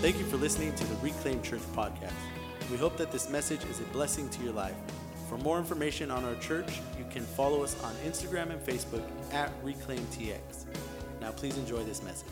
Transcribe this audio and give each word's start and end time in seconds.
Thank 0.00 0.18
you 0.18 0.24
for 0.24 0.38
listening 0.38 0.74
to 0.76 0.84
the 0.84 0.94
Reclaim 1.02 1.42
Church 1.42 1.60
podcast. 1.76 2.14
We 2.70 2.78
hope 2.78 2.96
that 2.96 3.12
this 3.12 3.28
message 3.28 3.62
is 3.66 3.80
a 3.80 3.82
blessing 3.92 4.30
to 4.30 4.42
your 4.42 4.54
life. 4.54 4.74
For 5.28 5.36
more 5.36 5.58
information 5.58 6.10
on 6.10 6.24
our 6.24 6.36
church, 6.36 6.80
you 6.98 7.04
can 7.10 7.22
follow 7.22 7.62
us 7.62 7.78
on 7.82 7.94
Instagram 7.96 8.48
and 8.48 8.62
Facebook 8.62 9.02
at 9.30 9.52
ReclaimTX. 9.62 10.64
Now, 11.20 11.32
please 11.32 11.58
enjoy 11.58 11.84
this 11.84 12.02
message. 12.02 12.30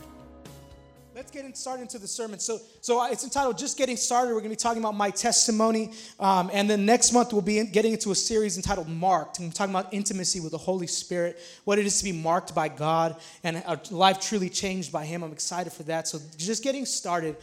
Let's 1.19 1.33
get 1.33 1.57
started 1.57 1.83
into 1.83 1.99
the 1.99 2.07
sermon. 2.07 2.39
So, 2.39 2.61
so 2.81 3.05
it's 3.07 3.25
entitled 3.25 3.59
"Just 3.59 3.77
Getting 3.77 3.97
Started." 3.97 4.29
We're 4.29 4.41
going 4.41 4.45
to 4.45 4.49
be 4.51 4.57
talking 4.57 4.81
about 4.81 4.95
my 4.95 5.11
testimony, 5.11 5.91
um, 6.21 6.49
and 6.53 6.71
then 6.71 6.87
next 6.87 7.13
month 7.13 7.33
we'll 7.33 7.43
be 7.43 7.61
getting 7.65 7.93
into 7.93 8.13
a 8.13 8.15
series 8.15 8.57
entitled 8.57 8.89
"Marked." 8.89 9.41
And 9.41 9.49
we're 9.49 9.53
talking 9.53 9.75
about 9.75 9.93
intimacy 9.93 10.39
with 10.39 10.53
the 10.53 10.59
Holy 10.59 10.87
Spirit, 10.87 11.41
what 11.65 11.81
it 11.81 11.87
is 11.87 11.99
to 11.99 12.05
be 12.05 12.13
marked 12.13 12.55
by 12.55 12.69
God, 12.69 13.17
and 13.43 13.57
a 13.57 13.81
life 13.91 14.21
truly 14.21 14.49
changed 14.49 14.93
by 14.93 15.05
Him. 15.05 15.25
I'm 15.25 15.33
excited 15.33 15.73
for 15.73 15.83
that. 15.85 16.07
So, 16.07 16.21
just 16.37 16.63
getting 16.63 16.87
started. 16.87 17.35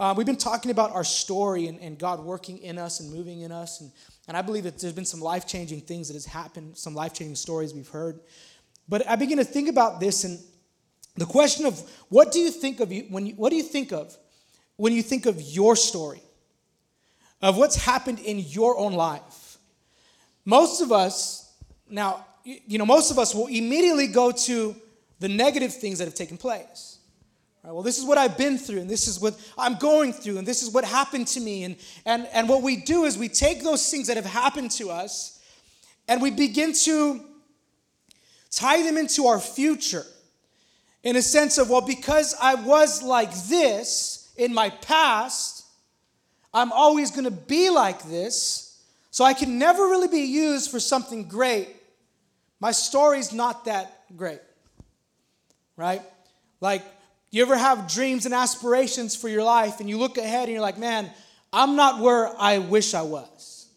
Uh, 0.00 0.14
we've 0.16 0.26
been 0.26 0.34
talking 0.34 0.70
about 0.70 0.92
our 0.92 1.04
story 1.04 1.66
and, 1.66 1.78
and, 1.78 1.98
God 1.98 2.20
working 2.20 2.56
in 2.56 2.78
us 2.78 3.00
and 3.00 3.12
moving 3.12 3.42
in 3.42 3.52
us, 3.52 3.82
and, 3.82 3.92
and 4.28 4.34
I 4.34 4.40
believe 4.40 4.64
that 4.64 4.78
there's 4.78 4.94
been 4.94 5.04
some 5.04 5.20
life 5.20 5.46
changing 5.46 5.82
things 5.82 6.08
that 6.08 6.14
has 6.14 6.24
happened, 6.24 6.78
some 6.78 6.94
life 6.94 7.12
changing 7.12 7.36
stories 7.36 7.74
we've 7.74 7.86
heard. 7.86 8.18
But 8.88 9.06
I 9.06 9.16
begin 9.16 9.36
to 9.36 9.44
think 9.44 9.68
about 9.68 10.00
this 10.00 10.24
and 10.24 10.38
the 11.16 11.26
question 11.26 11.66
of 11.66 11.78
what 12.08 12.32
do 12.32 12.38
you 12.38 12.50
think 12.50 12.80
of 12.80 12.90
you 12.90 13.02
when 13.10 13.26
you, 13.26 13.34
what 13.34 13.50
do 13.50 13.56
you 13.56 13.62
think 13.62 13.92
of 13.92 14.16
when 14.76 14.94
you 14.94 15.02
think 15.02 15.26
of 15.26 15.38
your 15.38 15.76
story? 15.76 16.22
Of 17.42 17.58
what's 17.58 17.76
happened 17.76 18.20
in 18.20 18.38
your 18.38 18.78
own 18.78 18.94
life. 18.94 19.58
Most 20.46 20.80
of 20.80 20.92
us, 20.92 21.52
now, 21.90 22.24
you 22.42 22.78
know, 22.78 22.86
most 22.86 23.10
of 23.10 23.18
us 23.18 23.34
will 23.34 23.48
immediately 23.48 24.06
go 24.06 24.32
to 24.32 24.74
the 25.18 25.28
negative 25.28 25.74
things 25.74 25.98
that 25.98 26.06
have 26.06 26.14
taken 26.14 26.38
place. 26.38 26.99
Right, 27.62 27.72
well, 27.72 27.82
this 27.82 27.98
is 27.98 28.04
what 28.06 28.16
I've 28.16 28.38
been 28.38 28.56
through, 28.56 28.80
and 28.80 28.88
this 28.88 29.06
is 29.06 29.20
what 29.20 29.38
I'm 29.58 29.74
going 29.74 30.14
through, 30.14 30.38
and 30.38 30.46
this 30.46 30.62
is 30.62 30.70
what 30.70 30.84
happened 30.84 31.26
to 31.28 31.40
me. 31.40 31.64
And, 31.64 31.76
and, 32.06 32.26
and 32.32 32.48
what 32.48 32.62
we 32.62 32.76
do 32.76 33.04
is 33.04 33.18
we 33.18 33.28
take 33.28 33.62
those 33.62 33.90
things 33.90 34.06
that 34.06 34.16
have 34.16 34.24
happened 34.24 34.70
to 34.72 34.90
us 34.90 35.38
and 36.08 36.22
we 36.22 36.30
begin 36.30 36.72
to 36.72 37.20
tie 38.50 38.82
them 38.82 38.96
into 38.96 39.26
our 39.26 39.38
future 39.38 40.04
in 41.02 41.16
a 41.16 41.22
sense 41.22 41.58
of, 41.58 41.70
well, 41.70 41.82
because 41.82 42.34
I 42.40 42.54
was 42.54 43.02
like 43.02 43.32
this 43.44 44.32
in 44.36 44.54
my 44.54 44.70
past, 44.70 45.64
I'm 46.52 46.72
always 46.72 47.10
going 47.10 47.24
to 47.24 47.30
be 47.30 47.70
like 47.70 48.02
this, 48.04 48.82
so 49.10 49.24
I 49.24 49.34
can 49.34 49.58
never 49.58 49.82
really 49.82 50.08
be 50.08 50.22
used 50.22 50.70
for 50.70 50.80
something 50.80 51.28
great. 51.28 51.68
My 52.58 52.72
story's 52.72 53.32
not 53.32 53.66
that 53.66 54.02
great, 54.16 54.40
right? 55.76 56.02
Like, 56.60 56.82
you 57.30 57.42
ever 57.42 57.56
have 57.56 57.90
dreams 57.90 58.26
and 58.26 58.34
aspirations 58.34 59.14
for 59.14 59.28
your 59.28 59.44
life, 59.44 59.80
and 59.80 59.88
you 59.88 59.98
look 59.98 60.18
ahead 60.18 60.44
and 60.44 60.52
you're 60.52 60.60
like, 60.60 60.78
man, 60.78 61.10
I'm 61.52 61.76
not 61.76 62.00
where 62.00 62.30
I 62.38 62.58
wish 62.58 62.94
I 62.94 63.02
was. 63.02 63.68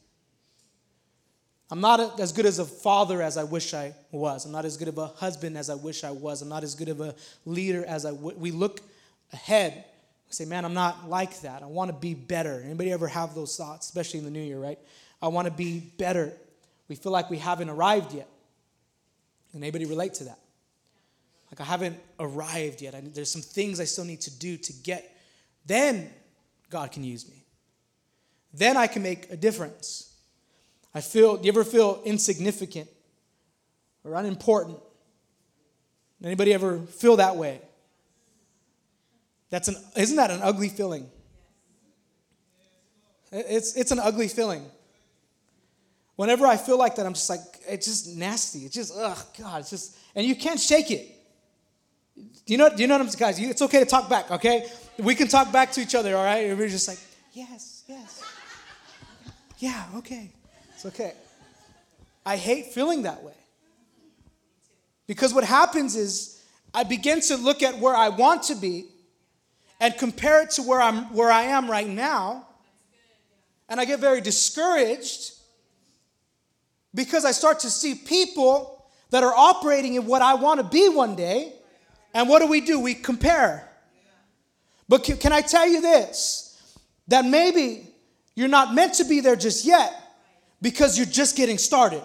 I'm 1.70 1.82
not 1.82 2.20
as 2.20 2.32
good 2.32 2.46
as 2.46 2.60
a 2.60 2.66
father 2.66 3.22
as 3.22 3.36
I 3.36 3.44
wish 3.46 3.74
I 3.74 3.96
was. 4.12 4.46
I'm 4.46 4.52
not 4.52 4.66
as 4.66 4.78
good 4.78 4.88
of 4.88 4.98
a 5.00 5.08
husband 5.08 5.58
as 5.58 5.72
I 5.72 5.76
wish 5.76 6.04
I 6.04 6.12
was. 6.12 6.42
I'm 6.42 6.50
not 6.50 6.64
as 6.64 6.76
good 6.76 6.90
of 6.90 7.02
a 7.02 7.16
leader 7.46 7.84
as 7.86 8.06
I 8.06 8.12
w- 8.12 8.38
we 8.38 8.52
look 8.52 8.80
ahead. 9.32 9.86
Say, 10.30 10.46
man, 10.46 10.66
I'm 10.66 10.74
not 10.74 11.10
like 11.10 11.42
that. 11.42 11.64
I 11.64 11.68
want 11.68 11.90
to 11.90 11.98
be 11.98 12.14
better. 12.14 12.62
Anybody 12.64 12.92
ever 12.92 13.08
have 13.08 13.34
those 13.34 13.56
thoughts, 13.56 13.88
especially 13.88 14.20
in 14.20 14.26
the 14.26 14.32
new 14.32 14.42
year, 14.42 14.60
right? 14.60 14.80
I 15.22 15.30
want 15.30 15.48
to 15.48 15.54
be 15.54 15.80
better. 15.80 16.34
We 16.88 16.96
feel 16.96 17.12
like 17.12 17.30
we 17.30 17.38
haven't 17.38 17.70
arrived 17.70 18.14
yet. 18.14 18.28
Can 19.52 19.64
anybody 19.64 19.86
relate 19.86 20.16
to 20.16 20.26
that? 20.26 20.40
Like 21.54 21.68
I 21.68 21.70
haven't 21.70 22.00
arrived 22.20 22.82
yet. 22.82 22.96
I, 22.96 23.02
there's 23.02 23.30
some 23.30 23.44
things 23.44 23.80
I 23.80 23.84
still 23.84 24.06
need 24.06 24.22
to 24.22 24.32
do 24.32 24.58
to 24.58 24.74
get. 24.74 25.16
Then 25.68 26.10
God 26.72 26.92
can 26.92 27.04
use 27.04 27.30
me. 27.30 27.46
Then 28.56 28.76
I 28.76 28.88
can 28.88 29.04
make 29.04 29.32
a 29.32 29.38
difference. 29.38 30.16
I 30.96 31.02
feel, 31.02 31.38
do 31.38 31.46
you 31.46 31.52
ever 31.52 31.64
feel 31.64 32.02
insignificant 32.06 32.90
or 34.04 34.16
unimportant? 34.16 34.80
Anybody 36.24 36.56
ever 36.56 36.80
feel 36.80 37.18
that 37.18 37.36
way? 37.36 37.62
That's 39.52 39.68
an, 39.68 39.76
isn't 39.96 40.18
that 40.18 40.32
an 40.32 40.40
ugly 40.42 40.70
feeling? 40.70 41.08
It's, 43.32 43.76
it's 43.76 43.92
an 43.92 44.00
ugly 44.00 44.28
feeling. 44.28 44.66
Whenever 46.16 46.48
I 46.48 46.58
feel 46.58 46.80
like 46.80 46.96
that, 46.96 47.06
I'm 47.06 47.14
just 47.14 47.30
like, 47.30 47.42
it's 47.68 47.86
just 47.86 48.16
nasty. 48.16 48.66
It's 48.66 48.74
just, 48.74 48.92
ugh, 48.98 49.20
God, 49.38 49.60
it's 49.60 49.70
just, 49.70 49.96
and 50.16 50.26
you 50.26 50.36
can't 50.36 50.60
shake 50.60 50.90
it. 50.90 51.13
Do 52.16 52.54
you 52.54 52.58
know, 52.58 52.70
do 52.70 52.82
you 52.82 52.88
know 52.88 52.98
what 52.98 53.08
I'm 53.08 53.14
guys? 53.18 53.40
It's 53.40 53.62
okay 53.62 53.80
to 53.80 53.86
talk 53.86 54.10
back, 54.10 54.30
okay? 54.32 54.68
We 55.00 55.16
can 55.16 55.28
talk 55.28 55.52
back 55.52 55.72
to 55.74 55.82
each 55.82 55.96
other, 55.96 56.16
all 56.16 56.24
right? 56.24 56.56
We're 56.58 56.68
just 56.68 56.88
like, 56.88 57.00
yes, 57.34 57.84
yes. 57.88 58.24
Yeah, 59.58 59.86
okay. 59.96 60.30
It's 60.74 60.86
okay. 60.86 61.14
I 62.26 62.38
hate 62.38 62.68
feeling 62.68 63.04
that 63.04 63.24
way. 63.24 63.34
Because 65.08 65.34
what 65.34 65.44
happens 65.44 65.96
is 65.96 66.44
I 66.74 66.84
begin 66.84 67.22
to 67.22 67.38
look 67.38 67.64
at 67.64 67.80
where 67.80 67.96
I 67.96 68.10
want 68.10 68.44
to 68.44 68.56
be 68.56 68.86
and 69.80 69.98
compare 69.98 70.42
it 70.44 70.52
to 70.52 70.64
where 70.64 70.82
I'm 70.82 71.14
where 71.14 71.32
I 71.32 71.44
am 71.44 71.70
right 71.70 71.88
now. 71.88 72.48
And 73.70 73.80
I 73.80 73.86
get 73.86 74.00
very 74.00 74.22
discouraged 74.22 75.34
because 76.94 77.26
I 77.26 77.32
start 77.32 77.60
to 77.62 77.70
see 77.70 77.96
people 77.96 78.86
that 79.10 79.24
are 79.24 79.34
operating 79.34 79.96
in 79.96 80.06
what 80.06 80.22
I 80.22 80.36
want 80.36 80.60
to 80.60 80.64
be 80.64 80.90
one 80.90 81.16
day. 81.16 81.54
And 82.14 82.30
what 82.30 82.40
do 82.40 82.48
we 82.48 82.62
do? 82.62 82.80
We 82.80 82.94
compare. 82.94 83.68
But 84.88 85.04
can, 85.04 85.32
I 85.32 85.42
tell 85.42 85.68
you 85.68 85.82
this? 85.82 86.50
That 87.08 87.26
maybe 87.26 87.88
you're 88.36 88.48
not 88.48 88.74
meant 88.74 88.96
to 88.96 89.06
be 89.06 89.20
there 89.20 89.36
just 89.36 89.66
yet, 89.66 89.94
because 90.62 90.98
you're 90.98 91.08
just 91.08 91.36
getting 91.36 91.58
started. 91.58 92.04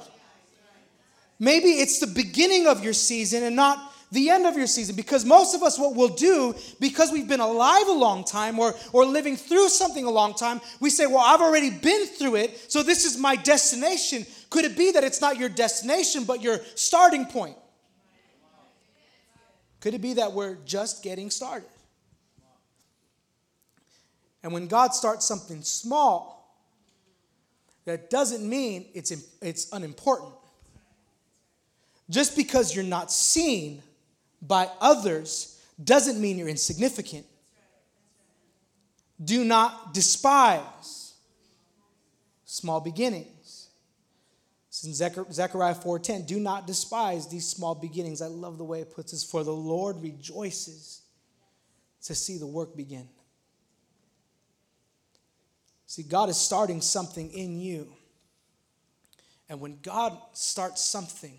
Maybe 1.38 1.68
it's 1.68 2.00
the 2.00 2.06
beginning 2.06 2.66
of 2.66 2.82
your 2.82 2.92
season 2.92 3.44
and 3.44 3.54
not 3.54 3.94
the 4.10 4.30
end 4.30 4.46
of 4.46 4.56
your 4.56 4.66
season 4.66 4.96
because 4.96 5.24
most 5.24 5.54
of 5.54 5.62
us 5.62 5.78
what 5.78 5.94
we'll 5.94 6.08
do 6.08 6.54
because 6.80 7.12
we've 7.12 7.28
been 7.28 7.40
alive 7.40 7.86
a 7.88 7.92
long 7.92 8.24
time 8.24 8.58
or 8.58 8.74
or 8.92 9.04
living 9.04 9.36
through 9.36 9.68
something 9.68 10.06
a 10.06 10.10
long 10.10 10.34
time 10.34 10.62
we 10.80 10.88
say 10.88 11.04
well 11.06 11.18
I've 11.18 11.42
already 11.42 11.68
been 11.68 12.06
through 12.06 12.36
it 12.36 12.72
so 12.72 12.82
this 12.82 13.04
is 13.04 13.18
my 13.18 13.36
destination 13.36 14.24
could 14.48 14.64
it 14.64 14.78
be 14.78 14.92
that 14.92 15.04
it's 15.04 15.20
not 15.20 15.36
your 15.36 15.50
destination 15.50 16.24
but 16.24 16.40
your 16.40 16.60
starting 16.74 17.26
point 17.26 17.56
could 19.80 19.94
it 19.94 20.00
be 20.00 20.14
that 20.14 20.32
we're 20.32 20.56
just 20.64 21.02
getting 21.02 21.30
started 21.30 21.68
and 24.42 24.52
when 24.52 24.66
God 24.66 24.94
starts 24.94 25.26
something 25.26 25.62
small 25.62 26.38
that 27.88 28.10
doesn't 28.10 28.46
mean 28.46 28.84
it's, 28.92 29.12
it's 29.40 29.72
unimportant. 29.72 30.34
Just 32.10 32.36
because 32.36 32.74
you're 32.74 32.84
not 32.84 33.10
seen 33.10 33.82
by 34.42 34.68
others 34.78 35.58
doesn't 35.82 36.20
mean 36.20 36.36
you're 36.36 36.48
insignificant. 36.48 37.24
Do 39.24 39.42
not 39.42 39.94
despise 39.94 41.14
small 42.44 42.80
beginnings. 42.80 43.37
It's 44.78 45.00
in 45.00 45.32
Zechariah 45.32 45.74
4:10. 45.74 46.24
Do 46.26 46.38
not 46.38 46.66
despise 46.66 47.26
these 47.26 47.48
small 47.48 47.74
beginnings. 47.74 48.22
I 48.22 48.28
love 48.28 48.58
the 48.58 48.64
way 48.64 48.80
it 48.80 48.94
puts 48.94 49.10
this. 49.12 49.24
For 49.24 49.42
the 49.42 49.52
Lord 49.52 50.00
rejoices 50.00 51.02
to 52.02 52.14
see 52.14 52.38
the 52.38 52.46
work 52.46 52.76
begin. 52.76 53.08
See, 55.86 56.02
God 56.04 56.28
is 56.28 56.36
starting 56.36 56.80
something 56.80 57.32
in 57.32 57.58
you. 57.58 57.92
And 59.48 59.60
when 59.60 59.80
God 59.80 60.16
starts 60.34 60.84
something, 60.84 61.38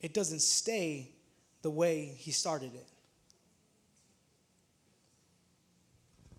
it 0.00 0.14
doesn't 0.14 0.42
stay 0.42 1.10
the 1.62 1.70
way 1.70 2.14
He 2.18 2.30
started 2.30 2.74
it. 2.74 2.86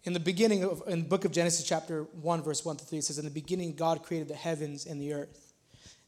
In 0.03 0.13
the 0.13 0.19
beginning 0.21 0.63
of 0.63 0.83
in 0.87 0.99
the 0.99 1.09
book 1.09 1.25
of 1.25 1.33
Genesis, 1.33 1.65
chapter 1.65 2.03
1, 2.03 2.41
verse 2.41 2.63
1 2.63 2.77
to 2.77 2.85
3, 2.85 2.99
it 2.99 3.03
says, 3.03 3.17
In 3.17 3.25
the 3.25 3.31
beginning, 3.31 3.75
God 3.75 4.03
created 4.03 4.29
the 4.29 4.35
heavens 4.35 4.85
and 4.85 5.01
the 5.01 5.11
earth. 5.11 5.46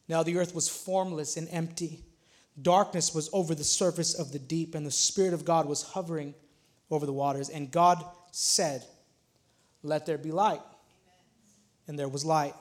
Now 0.09 0.23
the 0.23 0.37
earth 0.37 0.53
was 0.53 0.67
formless 0.67 1.37
and 1.37 1.47
empty. 1.51 2.03
Darkness 2.61 3.15
was 3.15 3.29
over 3.31 3.55
the 3.55 3.63
surface 3.63 4.13
of 4.13 4.33
the 4.33 4.39
deep, 4.39 4.75
and 4.75 4.85
the 4.85 4.91
Spirit 4.91 5.33
of 5.33 5.45
God 5.45 5.67
was 5.67 5.83
hovering 5.83 6.33
over 6.91 7.05
the 7.05 7.13
waters. 7.13 7.49
And 7.49 7.71
God 7.71 8.03
said, 8.31 8.83
let 9.83 10.05
there 10.05 10.17
be 10.17 10.31
light. 10.31 10.61
And 11.87 11.97
there 11.97 12.09
was 12.09 12.25
light. 12.25 12.55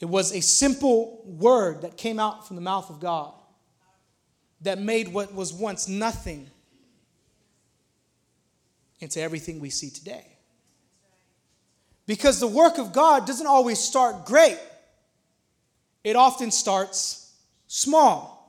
It 0.00 0.06
was 0.06 0.34
a 0.34 0.42
simple 0.42 1.22
word 1.24 1.82
that 1.82 1.96
came 1.96 2.18
out 2.18 2.46
from 2.46 2.56
the 2.56 2.62
mouth 2.62 2.90
of 2.90 3.00
God 3.00 3.32
that 4.60 4.78
made 4.78 5.08
what 5.08 5.32
was 5.34 5.52
once 5.52 5.88
nothing 5.88 6.48
into 9.00 9.20
everything 9.20 9.60
we 9.60 9.70
see 9.70 9.90
today. 9.90 10.26
Because 12.06 12.38
the 12.38 12.48
work 12.48 12.78
of 12.78 12.92
God 12.92 13.26
doesn't 13.26 13.46
always 13.46 13.78
start 13.78 14.24
great, 14.24 14.58
it 16.04 16.16
often 16.16 16.50
starts 16.50 17.32
small. 17.68 18.42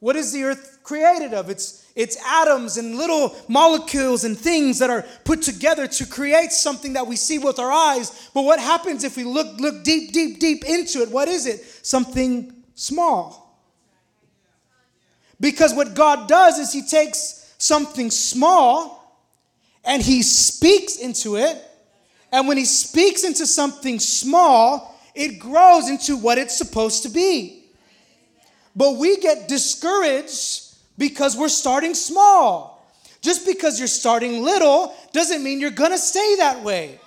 What 0.00 0.16
is 0.16 0.32
the 0.32 0.44
earth 0.44 0.80
created 0.82 1.32
of? 1.32 1.48
It's, 1.48 1.90
it's 1.96 2.16
atoms 2.24 2.76
and 2.76 2.96
little 2.96 3.34
molecules 3.48 4.24
and 4.24 4.36
things 4.38 4.78
that 4.78 4.90
are 4.90 5.06
put 5.24 5.42
together 5.42 5.86
to 5.86 6.06
create 6.06 6.52
something 6.52 6.92
that 6.92 7.06
we 7.06 7.16
see 7.16 7.38
with 7.38 7.58
our 7.58 7.72
eyes. 7.72 8.30
But 8.34 8.42
what 8.42 8.60
happens 8.60 9.02
if 9.04 9.16
we 9.16 9.24
look, 9.24 9.58
look 9.58 9.82
deep, 9.82 10.12
deep, 10.12 10.38
deep 10.38 10.64
into 10.64 11.02
it? 11.02 11.10
What 11.10 11.28
is 11.28 11.46
it? 11.46 11.60
Something 11.82 12.52
small. 12.74 13.58
Because 15.40 15.74
what 15.74 15.94
God 15.94 16.28
does 16.28 16.58
is 16.58 16.72
He 16.72 16.82
takes 16.82 17.54
something 17.58 18.10
small 18.10 19.24
and 19.84 20.02
He 20.02 20.22
speaks 20.22 20.96
into 20.96 21.36
it. 21.36 21.62
And 22.30 22.46
when 22.46 22.58
He 22.58 22.64
speaks 22.64 23.24
into 23.24 23.46
something 23.46 23.98
small, 23.98 24.95
it 25.16 25.38
grows 25.38 25.88
into 25.88 26.16
what 26.16 26.38
it's 26.38 26.56
supposed 26.56 27.02
to 27.04 27.08
be. 27.08 27.64
But 28.76 28.96
we 28.96 29.16
get 29.16 29.48
discouraged 29.48 30.74
because 30.98 31.36
we're 31.36 31.48
starting 31.48 31.94
small. 31.94 32.86
Just 33.22 33.46
because 33.46 33.78
you're 33.78 33.88
starting 33.88 34.42
little 34.44 34.94
doesn't 35.12 35.42
mean 35.42 35.58
you're 35.58 35.70
gonna 35.70 35.98
stay 35.98 36.36
that 36.36 36.62
way. 36.62 37.00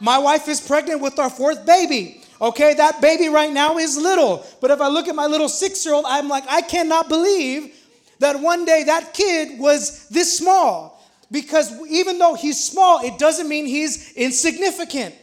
My 0.00 0.18
wife 0.18 0.48
is 0.48 0.60
pregnant 0.60 1.00
with 1.00 1.18
our 1.18 1.30
fourth 1.30 1.64
baby. 1.64 2.22
Okay, 2.40 2.74
that 2.74 3.00
baby 3.00 3.28
right 3.28 3.52
now 3.52 3.78
is 3.78 3.96
little. 3.96 4.44
But 4.60 4.70
if 4.70 4.80
I 4.80 4.88
look 4.88 5.08
at 5.08 5.14
my 5.14 5.26
little 5.26 5.48
six 5.48 5.84
year 5.84 5.94
old, 5.94 6.04
I'm 6.06 6.28
like, 6.28 6.44
I 6.48 6.60
cannot 6.60 7.08
believe 7.08 7.74
that 8.18 8.40
one 8.40 8.64
day 8.64 8.84
that 8.84 9.14
kid 9.14 9.58
was 9.58 10.08
this 10.08 10.36
small. 10.36 11.02
Because 11.30 11.72
even 11.88 12.18
though 12.18 12.34
he's 12.34 12.62
small, 12.62 13.04
it 13.04 13.18
doesn't 13.18 13.48
mean 13.48 13.66
he's 13.66 14.12
insignificant. 14.14 15.14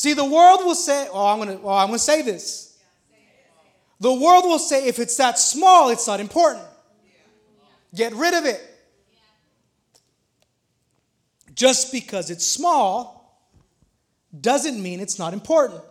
See, 0.00 0.14
the 0.14 0.24
world 0.24 0.60
will 0.64 0.74
say, 0.74 1.08
oh, 1.12 1.26
I'm 1.26 1.38
gonna, 1.40 1.60
oh, 1.62 1.74
I'm 1.74 1.88
gonna 1.88 1.98
say 1.98 2.22
this. 2.22 2.78
The 4.00 4.10
world 4.10 4.46
will 4.46 4.58
say 4.58 4.86
if 4.86 4.98
it's 4.98 5.14
that 5.18 5.38
small, 5.38 5.90
it's 5.90 6.06
not 6.06 6.20
important. 6.20 6.64
Get 7.94 8.14
rid 8.14 8.32
of 8.32 8.46
it. 8.46 8.62
Just 11.54 11.92
because 11.92 12.30
it's 12.30 12.46
small 12.46 13.44
doesn't 14.40 14.82
mean 14.82 15.00
it's 15.00 15.18
not 15.18 15.34
important. 15.34 15.82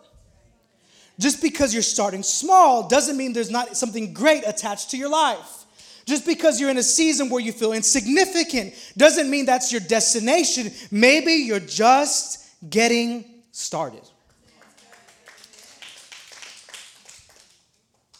Just 1.19 1.39
because 1.39 1.71
you're 1.71 1.83
starting 1.83 2.23
small 2.23 2.87
doesn't 2.87 3.15
mean 3.15 3.31
there's 3.31 3.51
not 3.51 3.77
something 3.77 4.11
great 4.11 4.41
attached 4.47 4.89
to 4.89 4.97
your 4.97 5.09
life. 5.09 5.65
Just 6.05 6.25
because 6.25 6.59
you're 6.59 6.71
in 6.71 6.79
a 6.79 6.83
season 6.83 7.29
where 7.29 7.41
you 7.41 7.51
feel 7.51 7.73
insignificant 7.73 8.73
doesn't 8.97 9.29
mean 9.29 9.45
that's 9.45 9.71
your 9.71 9.81
destination. 9.81 10.71
Maybe 10.89 11.33
you're 11.33 11.59
just 11.59 12.43
getting 12.71 13.38
started. 13.59 14.03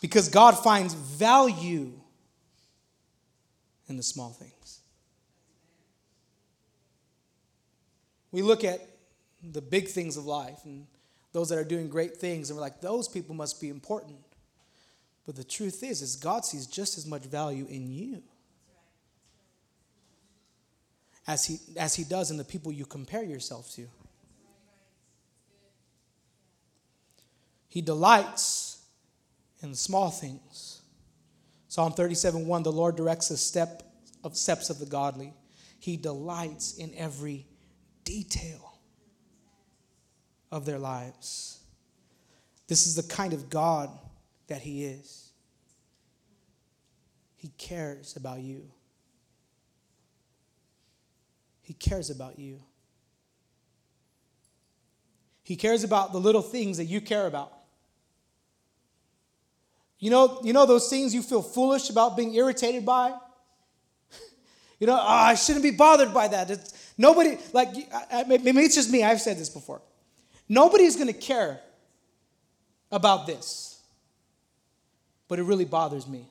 Because 0.02 0.30
God 0.30 0.52
finds 0.52 0.94
value 0.94 1.92
in 3.88 3.98
the 3.98 4.04
small 4.04 4.30
things. 4.30 4.82
We 8.32 8.42
look 8.42 8.64
at 8.64 8.80
the 9.44 9.62
big 9.62 9.88
things 9.88 10.18
of 10.18 10.26
life 10.26 10.60
and 10.66 10.86
those 11.32 11.50
that 11.50 11.58
are 11.58 11.64
doing 11.64 11.90
great 11.90 12.18
things, 12.18 12.50
and 12.50 12.58
we're 12.58 12.62
like, 12.62 12.82
those 12.82 13.08
people 13.08 13.36
must 13.36 13.62
be 13.62 13.70
important. 13.70 14.18
But 15.26 15.36
the 15.36 15.44
truth 15.44 15.84
is, 15.84 16.02
is 16.02 16.16
God 16.16 16.46
sees 16.46 16.66
just 16.66 16.98
as 16.98 17.06
much 17.06 17.24
value 17.24 17.66
in 17.70 17.90
you 17.92 18.24
as 21.28 21.46
he, 21.46 21.60
as 21.78 21.94
he 21.96 22.04
does 22.04 22.32
in 22.32 22.38
the 22.38 22.44
people 22.44 22.72
you 22.72 22.86
compare 22.86 23.24
yourself 23.24 23.72
to. 23.76 23.88
He 27.70 27.82
delights 27.82 28.84
in 29.62 29.76
small 29.76 30.10
things. 30.10 30.82
Psalm 31.68 31.94
37 31.94 32.48
1 32.48 32.64
The 32.64 32.72
Lord 32.72 32.96
directs 32.96 33.30
the 33.30 33.38
step 33.38 33.84
of 34.24 34.36
steps 34.36 34.70
of 34.70 34.80
the 34.80 34.88
godly. 34.88 35.34
He 35.80 35.96
delights 35.96 36.78
in 36.78 36.94
every 36.96 37.46
detail 38.04 38.80
of 40.52 40.66
their 40.66 40.80
lives. 40.80 41.60
This 42.68 42.88
is 42.88 42.96
the 42.96 43.04
kind 43.04 43.34
of 43.34 43.50
God 43.50 43.90
that 44.48 44.62
He 44.62 44.84
is. 44.84 45.30
He 47.36 47.50
cares 47.58 48.16
about 48.18 48.42
you. 48.42 48.70
He 51.62 51.74
cares 51.74 52.10
about 52.10 52.40
you. 52.40 52.60
He 55.44 55.56
cares 55.56 55.84
about 55.84 56.12
the 56.12 56.20
little 56.20 56.42
things 56.42 56.78
that 56.78 56.86
you 56.86 57.00
care 57.00 57.28
about. 57.28 57.59
You 60.00 60.10
know, 60.10 60.40
you 60.44 60.54
know 60.54 60.66
those 60.66 60.90
things 60.90 61.14
you 61.14 61.22
feel 61.22 61.42
foolish 61.42 61.90
about 61.90 62.16
being 62.16 62.34
irritated 62.34 62.86
by? 62.86 63.14
you 64.80 64.88
know, 64.88 64.96
oh, 64.96 65.08
I 65.08 65.36
shouldn't 65.36 65.64
be 65.64 65.72
bothered 65.72 66.14
by 66.14 66.30
that. 66.30 66.50
It's, 66.50 66.94
nobody, 66.98 67.38
like, 67.52 67.70
maybe 68.28 68.62
it's 68.62 68.76
just 68.76 68.90
me, 68.90 69.04
I've 69.04 69.20
said 69.20 69.38
this 69.38 69.50
before. 69.50 69.82
Nobody's 70.48 70.96
gonna 70.96 71.14
care 71.14 71.60
about 72.92 73.28
this, 73.28 73.82
but 75.28 75.38
it 75.38 75.44
really 75.44 75.66
bothers 75.66 76.08
me. 76.08 76.26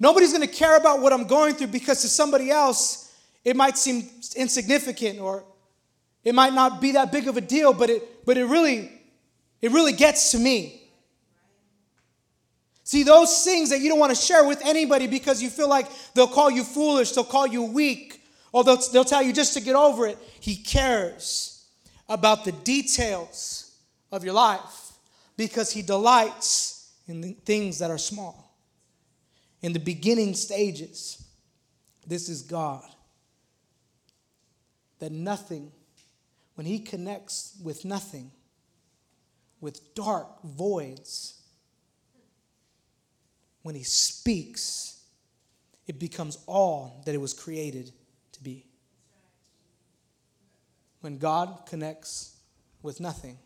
Nobody's 0.00 0.32
gonna 0.32 0.46
care 0.46 0.76
about 0.76 1.00
what 1.00 1.12
I'm 1.12 1.26
going 1.26 1.54
through 1.54 1.68
because 1.68 2.00
to 2.00 2.08
somebody 2.08 2.50
else, 2.50 3.14
it 3.44 3.56
might 3.56 3.76
seem 3.76 4.08
insignificant 4.34 5.20
or 5.20 5.44
it 6.24 6.34
might 6.34 6.54
not 6.54 6.80
be 6.80 6.92
that 6.92 7.12
big 7.12 7.28
of 7.28 7.36
a 7.36 7.40
deal, 7.40 7.72
but 7.72 7.88
it, 7.90 8.24
but 8.26 8.36
it 8.36 8.46
really, 8.46 8.90
it 9.60 9.70
really 9.70 9.92
gets 9.92 10.32
to 10.32 10.38
me. 10.38 10.85
See, 12.86 13.02
those 13.02 13.42
things 13.42 13.70
that 13.70 13.80
you 13.80 13.88
don't 13.88 13.98
want 13.98 14.14
to 14.14 14.22
share 14.22 14.46
with 14.46 14.64
anybody 14.64 15.08
because 15.08 15.42
you 15.42 15.50
feel 15.50 15.68
like 15.68 15.88
they'll 16.14 16.28
call 16.28 16.48
you 16.48 16.62
foolish, 16.62 17.10
they'll 17.10 17.24
call 17.24 17.44
you 17.44 17.64
weak, 17.64 18.22
or 18.52 18.62
they'll, 18.62 18.76
they'll 18.92 19.04
tell 19.04 19.24
you 19.24 19.32
just 19.32 19.54
to 19.54 19.60
get 19.60 19.74
over 19.74 20.06
it. 20.06 20.16
He 20.38 20.54
cares 20.54 21.66
about 22.08 22.44
the 22.44 22.52
details 22.52 23.76
of 24.12 24.22
your 24.22 24.34
life 24.34 24.92
because 25.36 25.72
He 25.72 25.82
delights 25.82 26.92
in 27.08 27.34
things 27.44 27.80
that 27.80 27.90
are 27.90 27.98
small. 27.98 28.56
In 29.62 29.72
the 29.72 29.80
beginning 29.80 30.34
stages, 30.34 31.26
this 32.06 32.28
is 32.28 32.42
God. 32.42 32.88
That 35.00 35.10
nothing, 35.10 35.72
when 36.54 36.68
He 36.68 36.78
connects 36.78 37.56
with 37.60 37.84
nothing, 37.84 38.30
with 39.60 39.92
dark 39.96 40.40
voids, 40.44 41.35
when 43.66 43.74
he 43.74 43.82
speaks, 43.82 45.02
it 45.88 45.98
becomes 45.98 46.38
all 46.46 47.02
that 47.04 47.16
it 47.16 47.20
was 47.20 47.34
created 47.34 47.90
to 48.30 48.42
be. 48.42 48.64
When 51.00 51.18
God 51.18 51.62
connects 51.66 52.36
with 52.80 53.00
nothing. 53.00 53.36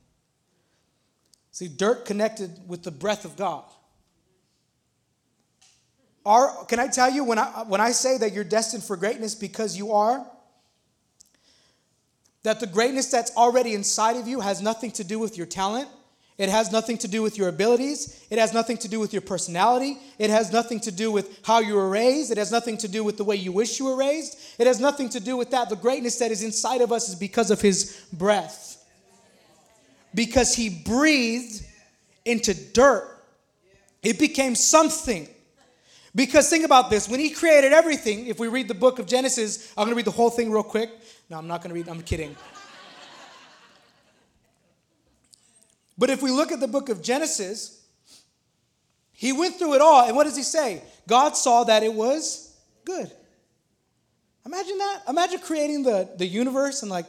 See, 1.52 1.68
dirt 1.68 2.04
connected 2.04 2.50
with 2.68 2.82
the 2.82 2.90
breath 2.90 3.24
of 3.24 3.36
God. 3.36 3.64
Can 6.68 6.78
I 6.78 6.88
tell 6.88 7.10
you 7.10 7.24
when 7.24 7.38
I, 7.38 7.64
when 7.66 7.80
I 7.80 7.92
say 7.92 8.18
that 8.18 8.34
you're 8.34 8.44
destined 8.44 8.84
for 8.84 8.98
greatness 8.98 9.34
because 9.34 9.74
you 9.74 9.92
are? 9.92 10.26
That 12.42 12.60
the 12.60 12.66
greatness 12.66 13.10
that's 13.10 13.34
already 13.38 13.72
inside 13.72 14.16
of 14.16 14.28
you 14.28 14.40
has 14.40 14.60
nothing 14.60 14.90
to 14.92 15.02
do 15.02 15.18
with 15.18 15.38
your 15.38 15.46
talent, 15.46 15.88
it 16.40 16.48
has 16.48 16.72
nothing 16.72 16.96
to 16.96 17.06
do 17.06 17.20
with 17.20 17.36
your 17.36 17.48
abilities. 17.48 18.24
It 18.30 18.38
has 18.38 18.54
nothing 18.54 18.78
to 18.78 18.88
do 18.88 18.98
with 18.98 19.12
your 19.12 19.20
personality. 19.20 19.98
It 20.18 20.30
has 20.30 20.50
nothing 20.50 20.80
to 20.80 20.90
do 20.90 21.12
with 21.12 21.38
how 21.44 21.58
you 21.58 21.74
were 21.74 21.90
raised. 21.90 22.32
It 22.32 22.38
has 22.38 22.50
nothing 22.50 22.78
to 22.78 22.88
do 22.88 23.04
with 23.04 23.18
the 23.18 23.24
way 23.24 23.36
you 23.36 23.52
wish 23.52 23.78
you 23.78 23.84
were 23.84 23.96
raised. 23.96 24.38
It 24.58 24.66
has 24.66 24.80
nothing 24.80 25.10
to 25.10 25.20
do 25.20 25.36
with 25.36 25.50
that. 25.50 25.68
The 25.68 25.76
greatness 25.76 26.18
that 26.18 26.30
is 26.30 26.42
inside 26.42 26.80
of 26.80 26.92
us 26.92 27.10
is 27.10 27.14
because 27.14 27.50
of 27.50 27.60
His 27.60 28.06
breath. 28.14 28.82
Because 30.14 30.54
He 30.54 30.70
breathed 30.70 31.62
into 32.24 32.54
dirt, 32.54 33.22
it 34.02 34.18
became 34.18 34.54
something. 34.54 35.28
Because 36.14 36.48
think 36.48 36.64
about 36.64 36.88
this 36.88 37.06
when 37.06 37.20
He 37.20 37.28
created 37.28 37.74
everything, 37.74 38.28
if 38.28 38.38
we 38.38 38.48
read 38.48 38.66
the 38.66 38.72
book 38.72 38.98
of 38.98 39.04
Genesis, 39.04 39.74
I'm 39.76 39.84
going 39.84 39.90
to 39.90 39.96
read 39.96 40.06
the 40.06 40.10
whole 40.10 40.30
thing 40.30 40.50
real 40.50 40.62
quick. 40.62 40.90
No, 41.28 41.36
I'm 41.36 41.46
not 41.46 41.60
going 41.60 41.68
to 41.68 41.74
read, 41.74 41.86
I'm 41.86 42.00
kidding. 42.00 42.34
But 46.00 46.08
if 46.08 46.22
we 46.22 46.30
look 46.30 46.50
at 46.50 46.60
the 46.60 46.66
book 46.66 46.88
of 46.88 47.02
Genesis, 47.02 47.84
he 49.12 49.34
went 49.34 49.56
through 49.56 49.74
it 49.74 49.82
all. 49.82 50.06
And 50.06 50.16
what 50.16 50.24
does 50.24 50.34
he 50.34 50.42
say? 50.42 50.82
God 51.06 51.36
saw 51.36 51.64
that 51.64 51.82
it 51.82 51.92
was 51.92 52.56
good. 52.86 53.12
Imagine 54.46 54.78
that. 54.78 55.02
Imagine 55.10 55.40
creating 55.40 55.82
the, 55.82 56.08
the 56.16 56.24
universe 56.26 56.80
and, 56.80 56.90
like, 56.90 57.04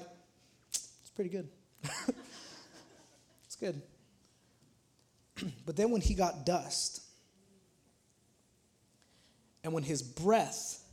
it's 0.74 1.10
pretty 1.15 1.29
good. 1.29 1.48
it's 3.45 3.55
good. 3.57 3.81
but 5.65 5.77
then 5.77 5.89
when 5.91 6.01
he 6.01 6.13
got 6.13 6.45
dust, 6.45 7.01
and 9.63 9.71
when 9.71 9.83
his 9.83 10.03
breath, 10.03 10.83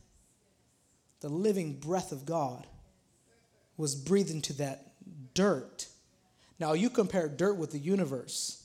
the 1.18 1.28
living 1.28 1.80
breath 1.80 2.12
of 2.12 2.24
God, 2.24 2.64
was 3.76 3.96
breathed 3.96 4.30
into 4.30 4.52
that 4.52 4.92
dirt, 5.34 5.88
now, 6.58 6.72
you 6.72 6.90
compare 6.90 7.28
dirt 7.28 7.54
with 7.54 7.70
the 7.70 7.78
universe, 7.78 8.64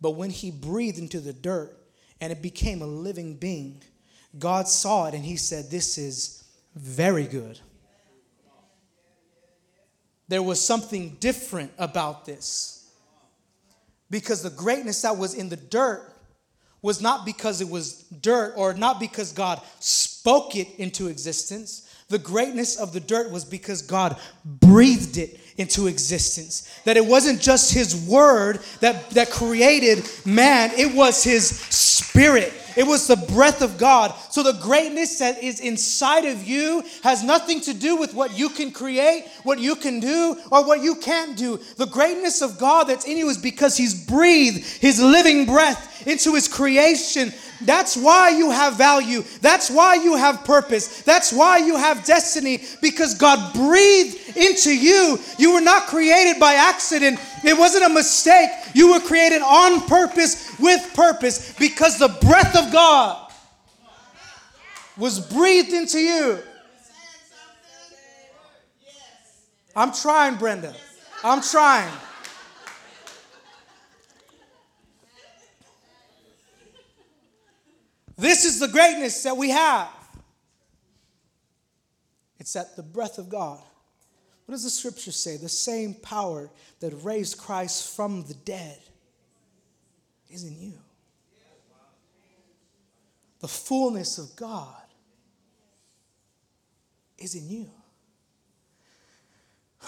But 0.00 0.12
when 0.12 0.30
he 0.30 0.50
breathed 0.50 0.98
into 0.98 1.18
the 1.18 1.32
dirt 1.32 1.76
and 2.20 2.30
it 2.30 2.42
became 2.42 2.82
a 2.82 2.86
living 2.86 3.36
being, 3.36 3.82
God 4.38 4.68
saw 4.68 5.06
it 5.06 5.14
and 5.14 5.24
he 5.24 5.36
said, 5.36 5.70
This 5.70 5.96
is 5.96 6.44
very 6.74 7.24
good. 7.24 7.58
There 10.28 10.42
was 10.42 10.60
something 10.60 11.16
different 11.20 11.72
about 11.78 12.24
this. 12.24 12.90
Because 14.10 14.42
the 14.42 14.50
greatness 14.50 15.02
that 15.02 15.16
was 15.16 15.34
in 15.34 15.48
the 15.48 15.56
dirt 15.56 16.12
was 16.82 17.00
not 17.00 17.24
because 17.24 17.60
it 17.62 17.68
was 17.68 18.02
dirt 18.02 18.52
or 18.56 18.74
not 18.74 19.00
because 19.00 19.32
God 19.32 19.60
spoke 19.80 20.54
it 20.54 20.68
into 20.76 21.08
existence. 21.08 21.83
The 22.08 22.18
greatness 22.18 22.76
of 22.76 22.92
the 22.92 23.00
dirt 23.00 23.30
was 23.30 23.44
because 23.44 23.82
God 23.82 24.16
breathed 24.44 25.16
it 25.16 25.40
into 25.56 25.86
existence. 25.86 26.70
That 26.84 26.96
it 26.96 27.06
wasn't 27.06 27.40
just 27.40 27.72
His 27.72 27.94
word 28.06 28.60
that, 28.80 29.10
that 29.10 29.30
created 29.30 30.08
man, 30.24 30.70
it 30.76 30.94
was 30.94 31.22
His 31.24 31.48
spirit. 31.48 32.52
It 32.76 32.86
was 32.86 33.06
the 33.06 33.16
breath 33.16 33.62
of 33.62 33.78
God. 33.78 34.12
So 34.30 34.42
the 34.42 34.58
greatness 34.60 35.20
that 35.20 35.42
is 35.42 35.60
inside 35.60 36.24
of 36.24 36.42
you 36.44 36.82
has 37.02 37.22
nothing 37.22 37.60
to 37.62 37.74
do 37.74 37.96
with 37.96 38.14
what 38.14 38.36
you 38.36 38.48
can 38.48 38.72
create, 38.72 39.26
what 39.44 39.60
you 39.60 39.76
can 39.76 40.00
do, 40.00 40.36
or 40.50 40.66
what 40.66 40.82
you 40.82 40.96
can't 40.96 41.36
do. 41.36 41.60
The 41.76 41.86
greatness 41.86 42.42
of 42.42 42.58
God 42.58 42.84
that's 42.84 43.06
in 43.06 43.16
you 43.16 43.28
is 43.28 43.38
because 43.38 43.76
He's 43.76 44.06
breathed 44.06 44.64
His 44.80 45.00
living 45.00 45.46
breath 45.46 46.06
into 46.06 46.34
His 46.34 46.48
creation. 46.48 47.32
That's 47.62 47.96
why 47.96 48.30
you 48.30 48.50
have 48.50 48.76
value. 48.76 49.22
That's 49.40 49.70
why 49.70 49.94
you 49.94 50.16
have 50.16 50.44
purpose. 50.44 51.02
That's 51.02 51.32
why 51.32 51.58
you 51.58 51.76
have 51.76 52.04
destiny 52.04 52.62
because 52.82 53.14
God 53.14 53.54
breathed 53.54 54.36
into 54.36 54.76
you. 54.76 55.18
You 55.38 55.54
were 55.54 55.60
not 55.60 55.86
created 55.86 56.40
by 56.40 56.54
accident. 56.54 57.18
It 57.44 57.56
wasn't 57.56 57.84
a 57.84 57.88
mistake. 57.88 58.50
You 58.74 58.92
were 58.92 59.00
created 59.00 59.42
on 59.42 59.80
purpose 59.82 60.58
with 60.58 60.92
purpose 60.94 61.54
because 61.58 61.98
the 61.98 62.08
breath 62.20 62.56
of 62.56 62.72
God 62.72 63.32
was 64.96 65.20
breathed 65.20 65.72
into 65.72 65.98
you. 65.98 66.38
I'm 69.76 69.92
trying, 69.92 70.36
Brenda. 70.36 70.74
I'm 71.24 71.40
trying. 71.42 71.92
This 78.16 78.44
is 78.44 78.60
the 78.60 78.68
greatness 78.68 79.22
that 79.24 79.36
we 79.36 79.50
have. 79.50 79.88
It's 82.38 82.54
at 82.56 82.76
the 82.76 82.82
breath 82.82 83.18
of 83.18 83.28
God. 83.28 83.60
What 84.46 84.52
does 84.52 84.64
the 84.64 84.70
scripture 84.70 85.12
say? 85.12 85.36
The 85.36 85.48
same 85.48 85.94
power 85.94 86.50
that 86.80 86.92
raised 87.02 87.38
Christ 87.38 87.96
from 87.96 88.24
the 88.24 88.34
dead 88.34 88.78
is 90.30 90.44
in 90.44 90.60
you. 90.60 90.74
The 93.40 93.48
fullness 93.48 94.18
of 94.18 94.36
God 94.36 94.82
is 97.18 97.34
in 97.34 97.48
you. 97.48 97.70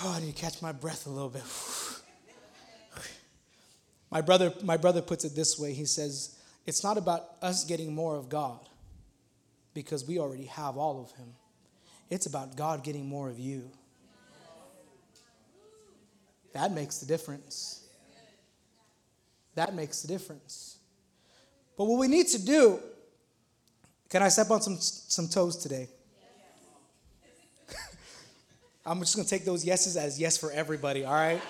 Oh, 0.03 0.15
I 0.17 0.21
need 0.21 0.35
to 0.35 0.41
catch 0.41 0.61
my 0.61 0.73
breath 0.73 1.07
a 1.07 1.11
little 1.11 1.31
bit. 1.31 1.43
my 4.11 4.21
brother, 4.21 4.53
my 4.63 4.77
brother 4.77 5.01
puts 5.01 5.25
it 5.25 5.35
this 5.35 5.59
way. 5.59 5.73
He 5.73 5.87
says, 5.87 6.36
It's 6.67 6.83
not 6.83 6.99
about 6.99 7.29
us 7.41 7.65
getting 7.65 7.95
more 7.95 8.17
of 8.17 8.29
God 8.29 8.69
because 9.73 10.07
we 10.07 10.19
already 10.19 10.47
have 10.47 10.77
all 10.77 11.01
of 11.01 11.17
Him. 11.17 11.29
It's 12.11 12.27
about 12.27 12.57
God 12.57 12.83
getting 12.83 13.07
more 13.07 13.29
of 13.29 13.39
you. 13.39 13.71
That 16.53 16.73
makes 16.73 16.99
the 16.99 17.07
difference. 17.07 17.85
That 19.55 19.75
makes 19.75 20.03
the 20.03 20.09
difference. 20.09 20.79
But 21.77 21.85
what 21.85 21.99
we 21.99 22.09
need 22.09 22.29
to 22.29 22.45
do, 22.45 22.81
can 24.09 24.23
I 24.23 24.29
step 24.29 24.51
on 24.51 24.63
some, 24.63 24.79
some 24.79 25.29
toes 25.29 25.57
today? 25.57 25.89
I'm 28.87 29.01
just 29.01 29.15
going 29.15 29.25
to 29.25 29.31
take 29.31 29.45
those 29.45 29.65
yeses 29.65 29.97
as 29.97 30.19
yes 30.19 30.37
for 30.37 30.51
everybody, 30.51 31.05
all 31.05 31.15
right? 31.15 31.43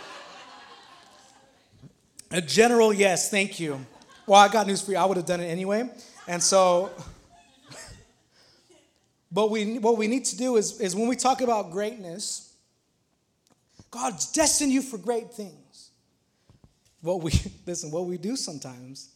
A 2.33 2.41
general 2.41 2.93
yes, 2.93 3.31
thank 3.31 3.61
you. 3.61 3.87
Well, 4.27 4.41
I 4.41 4.49
got 4.49 4.67
news 4.67 4.83
for 4.83 4.91
you. 4.91 4.97
I 4.97 5.05
would 5.05 5.17
have 5.17 5.27
done 5.27 5.41
it 5.41 5.47
anyway. 5.47 5.89
And 6.27 6.43
so, 6.43 6.91
but 9.31 9.53
we, 9.53 9.79
what 9.79 9.97
we 9.97 10.09
need 10.09 10.25
to 10.27 10.37
do 10.37 10.57
is, 10.57 10.81
is 10.81 10.97
when 10.97 11.07
we 11.07 11.15
talk 11.15 11.43
about 11.43 11.71
greatness, 11.71 12.53
God's 13.93 14.33
destined 14.33 14.73
you 14.73 14.83
for 14.83 14.99
great 14.99 15.33
things. 15.33 15.91
What 17.03 17.23
we, 17.23 17.31
listen, 17.67 17.93
what 17.93 18.07
we 18.07 18.19
do 18.19 18.35
sometimes 18.35 19.11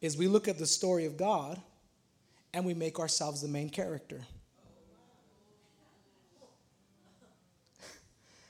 is 0.00 0.16
we 0.16 0.26
look 0.26 0.48
at 0.48 0.58
the 0.58 0.66
story 0.66 1.06
of 1.06 1.16
God 1.16 1.60
and 2.52 2.66
we 2.66 2.74
make 2.74 2.98
ourselves 2.98 3.40
the 3.40 3.46
main 3.46 3.70
character. 3.70 4.20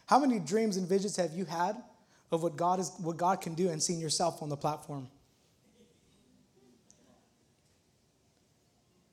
How 0.06 0.18
many 0.18 0.38
dreams 0.38 0.78
and 0.78 0.88
visions 0.88 1.16
have 1.16 1.32
you 1.32 1.44
had 1.44 1.76
of 2.30 2.42
what 2.42 2.56
God 2.56 2.80
is 2.80 2.90
what 3.02 3.18
God 3.18 3.42
can 3.42 3.52
do 3.52 3.68
and 3.68 3.82
seen 3.82 4.00
yourself 4.00 4.42
on 4.42 4.48
the 4.48 4.56
platform? 4.56 5.08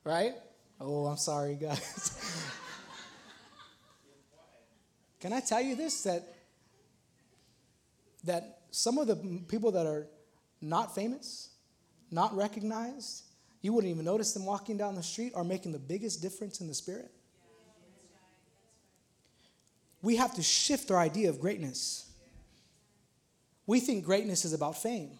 Right? 0.04 0.32
Oh, 0.80 1.06
I'm 1.06 1.16
sorry, 1.16 1.56
guys. 1.56 2.46
can 5.20 5.32
I 5.32 5.40
tell 5.40 5.60
you 5.60 5.76
this 5.76 6.02
that 6.04 6.22
that 8.24 8.60
some 8.70 8.98
of 8.98 9.06
the 9.06 9.16
people 9.48 9.72
that 9.72 9.86
are 9.86 10.06
not 10.60 10.94
famous, 10.94 11.50
not 12.10 12.34
recognized, 12.36 13.24
you 13.62 13.72
wouldn't 13.72 13.90
even 13.90 14.04
notice 14.04 14.34
them 14.34 14.44
walking 14.44 14.76
down 14.76 14.94
the 14.94 15.02
street 15.02 15.32
are 15.34 15.44
making 15.44 15.72
the 15.72 15.78
biggest 15.78 16.20
difference 16.20 16.60
in 16.60 16.68
the 16.68 16.74
spirit 16.74 17.10
we 20.02 20.16
have 20.16 20.34
to 20.34 20.42
shift 20.42 20.90
our 20.90 20.98
idea 20.98 21.28
of 21.28 21.40
greatness. 21.40 22.10
We 23.66 23.80
think 23.80 24.04
greatness 24.04 24.44
is 24.44 24.52
about 24.52 24.80
fame 24.80 25.10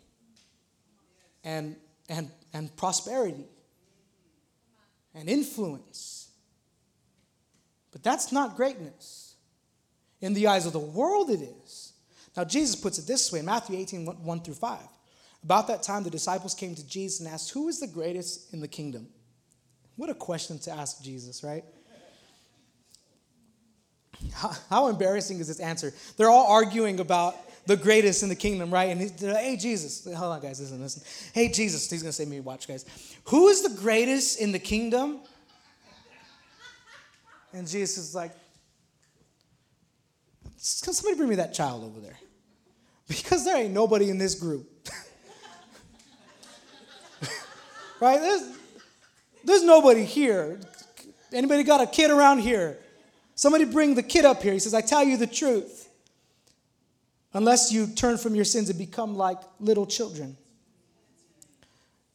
and, 1.45 1.77
and, 2.09 2.31
and 2.53 2.75
prosperity 2.77 3.45
and 5.15 5.29
influence. 5.29 6.31
But 7.93 8.03
that's 8.03 8.33
not 8.33 8.57
greatness. 8.57 9.35
In 10.21 10.35
the 10.35 10.49
eyes 10.49 10.67
of 10.67 10.73
the 10.73 10.79
world, 10.79 11.31
it 11.31 11.41
is. 11.41 11.93
Now, 12.37 12.45
Jesus 12.45 12.77
puts 12.77 12.99
it 12.99 13.07
this 13.07 13.33
way 13.33 13.41
in 13.41 13.47
Matthew 13.47 13.77
18 13.77 14.07
1 14.07 14.41
through 14.43 14.55
5. 14.55 14.79
About 15.43 15.69
that 15.69 15.83
time, 15.83 16.05
the 16.05 16.11
disciples 16.11 16.55
came 16.55 16.75
to 16.75 16.87
Jesus 16.87 17.21
and 17.21 17.29
asked, 17.29 17.51
Who 17.51 17.69
is 17.69 17.81
the 17.81 17.87
greatest 17.87 18.53
in 18.53 18.61
the 18.61 18.69
kingdom? 18.69 19.09
What 19.97 20.11
a 20.11 20.15
question 20.15 20.59
to 20.61 20.71
ask 20.71 21.03
Jesus, 21.03 21.43
right? 21.43 21.65
How, 24.35 24.53
how, 24.69 24.89
embarrassing 24.89 25.41
is 25.41 25.49
this 25.49 25.61
answer? 25.61 25.93
They're 26.17 26.31
all 26.31 26.47
arguing 26.47 27.01
about 27.01 27.37
the 27.67 27.77
greatest 27.77 28.23
in 28.23 28.29
the 28.29 28.35
kingdom, 28.35 28.71
right? 28.71 28.91
And 28.91 29.01
they're 29.01 29.35
like, 29.35 29.45
hey, 29.45 29.57
Jesus. 29.57 30.05
Hold 30.05 30.33
on, 30.33 30.41
guys, 30.41 30.61
listen, 30.61 30.81
listen. 30.81 31.03
Hey, 31.33 31.49
Jesus. 31.49 31.89
He's 31.91 32.03
to 32.03 32.13
say 32.13 32.25
me, 32.25 32.41
watch, 32.41 32.67
guys. 32.67 32.85
Who 33.25 33.49
is 33.49 33.63
the 33.63 33.81
greatest 33.81 34.41
in 34.41 34.53
the 34.53 34.59
kingdom? 34.59 35.21
And 37.53 37.67
Jesus 37.67 37.99
is 37.99 38.15
like, 38.15 38.33
can 40.45 40.93
somebody 40.93 41.17
bring 41.17 41.29
me 41.29 41.37
that 41.37 41.55
child 41.55 41.85
over 41.85 42.01
there? 42.01 42.19
Because 43.09 43.45
there 43.45 43.57
ain't 43.57 43.73
nobody 43.73 44.11
in 44.11 44.19
this 44.19 44.35
group. 44.35 44.69
right? 48.01 48.21
There's, 48.21 48.57
there's 49.45 49.63
nobody 49.65 50.05
here. 50.05 50.61
Anybody 51.33 51.63
got 51.65 51.81
a 51.81 51.87
kid 51.87 52.11
around 52.11 52.39
here? 52.39 52.79
Somebody 53.35 53.65
bring 53.65 53.95
the 53.95 54.03
kid 54.03 54.25
up 54.25 54.43
here. 54.43 54.53
He 54.53 54.59
says, 54.59 54.75
I 54.75 54.81
tell 54.81 55.03
you 55.03 55.17
the 55.17 55.27
truth. 55.27 55.80
Unless 57.33 57.73
you 57.73 57.87
turn 57.87 58.19
from 58.19 58.35
your 58.35 58.45
sins 58.45 58.69
and 58.71 58.79
become 58.79 59.15
like 59.17 59.39
little 59.59 59.87
children, 59.87 60.37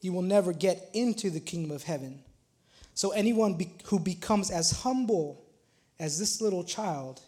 you 0.00 0.12
will 0.12 0.22
never 0.22 0.52
get 0.52 0.90
into 0.92 1.30
the 1.30 1.40
kingdom 1.40 1.70
of 1.70 1.82
heaven. 1.82 2.22
So, 2.94 3.10
anyone 3.10 3.54
be- 3.54 3.74
who 3.84 3.98
becomes 3.98 4.50
as 4.50 4.82
humble 4.82 5.44
as 5.98 6.18
this 6.18 6.40
little 6.40 6.64
child 6.64 7.22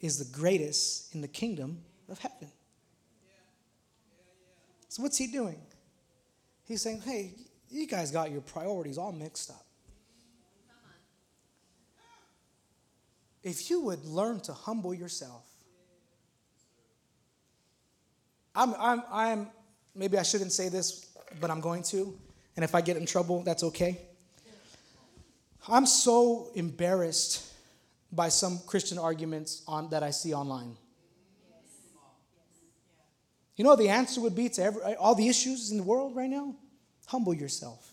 is 0.00 0.18
the 0.18 0.38
greatest 0.38 1.14
in 1.14 1.20
the 1.20 1.28
kingdom 1.28 1.82
of 2.08 2.18
heaven. 2.18 2.50
So, 4.88 5.02
what's 5.02 5.18
he 5.18 5.26
doing? 5.26 5.60
He's 6.64 6.82
saying, 6.82 7.00
hey, 7.00 7.34
you 7.70 7.86
guys 7.86 8.10
got 8.10 8.30
your 8.30 8.40
priorities 8.40 8.96
all 8.98 9.12
mixed 9.12 9.50
up. 9.50 9.64
if 13.42 13.70
you 13.70 13.80
would 13.80 14.04
learn 14.04 14.40
to 14.40 14.52
humble 14.52 14.92
yourself. 14.92 15.47
I'm, 18.58 18.74
I'm, 18.76 19.02
I'm, 19.12 19.46
maybe 19.94 20.18
I 20.18 20.24
shouldn't 20.24 20.50
say 20.50 20.68
this, 20.68 21.06
but 21.40 21.48
I'm 21.48 21.60
going 21.60 21.84
to. 21.84 22.12
And 22.56 22.64
if 22.64 22.74
I 22.74 22.80
get 22.80 22.96
in 22.96 23.06
trouble, 23.06 23.44
that's 23.44 23.62
okay. 23.62 24.00
I'm 25.68 25.86
so 25.86 26.50
embarrassed 26.56 27.52
by 28.10 28.30
some 28.30 28.58
Christian 28.66 28.98
arguments 28.98 29.62
on, 29.68 29.90
that 29.90 30.02
I 30.02 30.10
see 30.10 30.34
online. 30.34 30.76
You 33.54 33.62
know 33.62 33.76
the 33.76 33.90
answer 33.90 34.20
would 34.22 34.34
be 34.34 34.48
to 34.48 34.62
every, 34.62 34.82
all 34.96 35.14
the 35.14 35.28
issues 35.28 35.70
in 35.70 35.76
the 35.76 35.84
world 35.84 36.16
right 36.16 36.30
now? 36.30 36.56
Humble 37.06 37.34
yourself. 37.34 37.92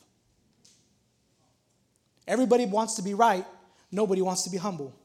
Everybody 2.27 2.65
wants 2.65 2.95
to 2.95 3.03
be 3.03 3.13
right, 3.13 3.45
nobody 3.91 4.23
wants 4.23 4.43
to 4.43 4.49
be 4.49 4.57
humble. 4.57 4.95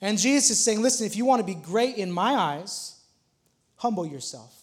And 0.00 0.18
Jesus 0.18 0.50
is 0.50 0.64
saying, 0.64 0.82
listen, 0.82 1.06
if 1.06 1.16
you 1.16 1.24
want 1.24 1.38
to 1.38 1.46
be 1.46 1.54
great 1.54 1.96
in 1.96 2.10
my 2.10 2.34
eyes, 2.34 2.91
humble 3.82 4.06
yourself. 4.06 4.62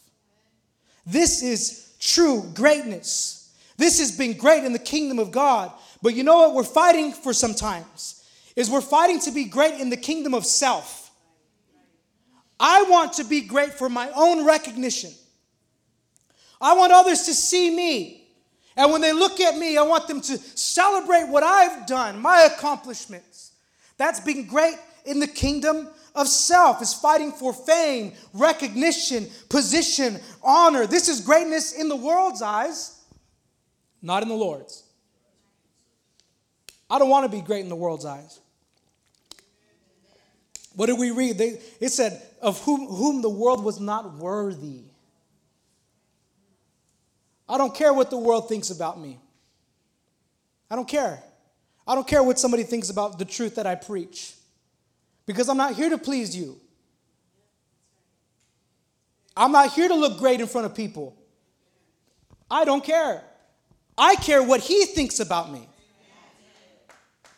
This 1.06 1.44
is 1.44 1.94
true 2.00 2.50
greatness. 2.54 3.54
This 3.76 4.00
has 4.00 4.18
been 4.18 4.38
great 4.38 4.64
in 4.64 4.72
the 4.72 4.80
kingdom 4.80 5.20
of 5.20 5.30
God. 5.30 5.74
But 6.02 6.16
you 6.16 6.24
know 6.24 6.38
what 6.38 6.54
we're 6.56 6.64
fighting 6.64 7.12
for 7.12 7.34
sometimes? 7.34 8.24
Is 8.56 8.70
we're 8.70 8.80
fighting 8.80 9.20
to 9.22 9.32
be 9.32 9.44
great 9.44 9.74
in 9.82 9.90
the 9.90 9.98
kingdom 9.98 10.34
of 10.34 10.46
self. 10.46 11.12
I 12.62 12.84
want 12.84 13.14
to 13.14 13.26
be 13.26 13.42
great 13.42 13.74
for 13.74 13.90
my 13.90 14.10
own 14.16 14.46
recognition. 14.46 15.12
I 16.62 16.74
want 16.76 16.94
others 16.94 17.24
to 17.24 17.34
see 17.34 17.76
me. 17.76 18.26
And 18.78 18.90
when 18.90 19.02
they 19.02 19.12
look 19.12 19.42
at 19.42 19.58
me, 19.58 19.76
I 19.76 19.82
want 19.82 20.08
them 20.08 20.22
to 20.22 20.38
celebrate 20.38 21.28
what 21.28 21.44
I've 21.44 21.86
done, 21.86 22.22
my 22.22 22.48
accomplishments. 22.54 23.52
That's 23.98 24.22
being 24.22 24.48
great 24.48 24.78
in 25.04 25.20
the 25.20 25.28
kingdom 25.28 25.90
of 26.16 26.28
self, 26.28 26.82
is 26.82 26.94
fighting 26.94 27.32
for 27.32 27.54
fame, 27.54 28.14
recognition, 28.34 29.28
position, 29.50 30.20
honor. 30.44 30.86
This 30.86 31.10
is 31.10 31.22
greatness 31.22 31.74
in 31.74 31.90
the 31.90 31.96
world's 31.96 32.42
eyes, 32.42 33.00
not 34.02 34.24
in 34.24 34.30
the 34.30 34.36
Lord's. 34.36 34.84
I 36.90 36.98
don't 37.00 37.10
want 37.10 37.30
to 37.30 37.38
be 37.38 37.42
great 37.44 37.62
in 37.62 37.70
the 37.70 37.76
world's 37.76 38.06
eyes. 38.06 38.40
What 40.76 40.88
did 40.88 40.98
we 40.98 41.12
read? 41.12 41.38
They, 41.38 41.60
it 41.80 41.90
said, 41.90 42.22
Of 42.42 42.62
whom, 42.64 42.88
whom 42.88 43.22
the 43.22 43.30
world 43.30 43.64
was 43.64 43.80
not 43.80 44.14
worthy. 44.16 44.82
I 47.48 47.58
don't 47.58 47.74
care 47.74 47.94
what 47.94 48.10
the 48.10 48.18
world 48.18 48.48
thinks 48.48 48.70
about 48.70 49.00
me. 49.00 49.20
I 50.70 50.76
don't 50.76 50.88
care. 50.88 51.22
I 51.88 51.96
don't 51.96 52.08
care 52.08 52.22
what 52.22 52.38
somebody 52.38 52.64
thinks 52.64 52.90
about 52.90 53.18
the 53.18 53.26
truth 53.26 53.56
that 53.56 53.66
I 53.66 53.76
preach 53.76 54.36
because 55.30 55.48
I'm 55.48 55.58
not 55.58 55.76
here 55.76 55.92
to 55.92 55.98
please 56.00 56.36
you. 56.36 56.60
I'm 59.38 59.52
not 59.52 59.72
here 59.74 59.88
to 59.88 59.94
look 59.94 60.18
great 60.18 60.42
in 60.42 60.48
front 60.48 60.66
of 60.66 60.74
people. 60.74 61.16
I 62.50 62.66
don't 62.66 62.84
care. 62.84 63.24
I 63.96 64.16
care 64.16 64.42
what 64.42 64.60
he 64.60 64.86
thinks 64.86 65.20
about 65.20 65.52
me. 65.52 65.70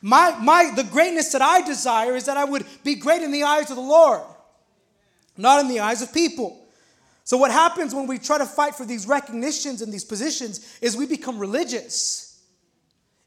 My, 0.02 0.38
my, 0.40 0.72
the 0.74 0.86
greatness 0.86 1.34
that 1.34 1.42
I 1.42 1.64
desire 1.64 2.16
is 2.16 2.28
that 2.28 2.38
I 2.38 2.46
would 2.46 2.66
be 2.86 2.96
great 2.96 3.24
in 3.24 3.32
the 3.34 3.44
eyes 3.44 3.70
of 3.70 3.76
the 3.76 3.82
Lord, 3.82 4.22
not 5.36 5.60
in 5.60 5.68
the 5.68 5.82
eyes 5.82 6.02
of 6.02 6.14
people. 6.14 6.66
So, 7.26 7.36
what 7.36 7.52
happens 7.52 7.94
when 7.94 8.08
we 8.08 8.20
try 8.20 8.38
to 8.38 8.46
fight 8.46 8.74
for 8.74 8.86
these 8.86 9.06
recognitions 9.06 9.82
and 9.82 9.92
these 9.92 10.06
positions 10.06 10.78
is 10.80 10.96
we 10.96 11.08
become 11.08 11.38
religious. 11.38 12.42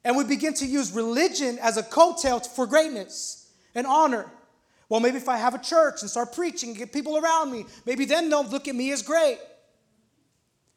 And 0.04 0.16
we 0.16 0.24
begin 0.24 0.54
to 0.54 0.64
use 0.64 0.90
religion 0.90 1.58
as 1.60 1.76
a 1.76 1.82
coattail 1.82 2.46
for 2.46 2.66
greatness 2.66 3.52
and 3.74 3.86
honor. 3.86 4.30
Well, 4.88 5.00
maybe 5.00 5.16
if 5.16 5.28
I 5.28 5.36
have 5.36 5.54
a 5.54 5.58
church 5.58 6.02
and 6.02 6.10
start 6.10 6.34
preaching 6.34 6.70
and 6.70 6.78
get 6.78 6.92
people 6.92 7.16
around 7.16 7.50
me, 7.50 7.64
maybe 7.86 8.04
then 8.04 8.28
they'll 8.28 8.46
look 8.46 8.68
at 8.68 8.74
me 8.74 8.92
as 8.92 9.02
great. 9.02 9.38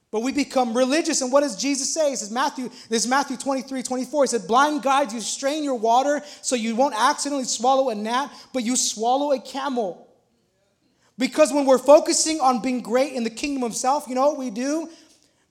But 0.10 0.22
we 0.22 0.32
become 0.32 0.76
religious. 0.76 1.22
And 1.22 1.32
what 1.32 1.42
does 1.42 1.56
Jesus 1.56 1.94
say? 1.94 2.12
He 2.12 2.16
says, 2.16 2.32
Matthew, 2.32 2.70
this 2.90 3.04
is 3.04 3.08
Matthew 3.08 3.36
23, 3.36 3.84
24. 3.84 4.24
He 4.24 4.28
said, 4.28 4.48
Blind 4.48 4.82
guides, 4.82 5.14
you 5.14 5.20
strain 5.20 5.64
your 5.64 5.76
water 5.76 6.22
so 6.42 6.56
you 6.56 6.76
won't 6.76 6.96
accidentally 6.98 7.44
swallow 7.44 7.90
a 7.90 7.96
gnat, 7.96 8.32
but 8.54 8.64
you 8.64 8.78
swallow 8.78 9.34
a 9.34 9.40
camel. 9.40 10.08
Because 11.18 11.52
when 11.52 11.66
we're 11.66 11.78
focusing 11.78 12.40
on 12.40 12.62
being 12.62 12.82
great 12.82 13.14
in 13.14 13.24
the 13.24 13.30
kingdom 13.30 13.64
of 13.64 13.76
self, 13.76 14.08
you 14.08 14.16
know 14.16 14.30
what 14.30 14.38
we 14.38 14.50
do? 14.50 14.90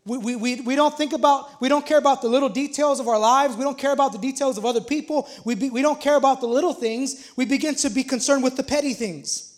We, 0.07 0.19
we, 0.19 0.37
we, 0.37 0.61
we 0.61 0.77
don't 0.77 0.97
think 0.97 1.13
about, 1.13 1.61
we 1.61 1.69
don't 1.69 1.85
care 1.85 1.99
about 1.99 2.23
the 2.23 2.29
little 2.29 2.49
details 2.49 3.01
of 3.01 3.09
our 3.09 3.19
lives. 3.19 3.57
We 3.57 3.65
don't 3.65 3.77
care 3.77 3.93
about 3.93 4.13
the 4.13 4.19
details 4.19 4.57
of 4.57 4.65
other 4.65 4.81
people. 4.81 5.29
We, 5.45 5.57
be, 5.57 5.69
we 5.69 5.83
don't 5.83 6.01
care 6.01 6.15
about 6.15 6.41
the 6.41 6.47
little 6.47 6.73
things. 6.73 7.33
We 7.35 7.45
begin 7.45 7.75
to 7.75 7.91
be 7.91 8.05
concerned 8.05 8.45
with 8.45 8.57
the 8.57 8.63
petty 8.63 8.95
things. 8.95 9.53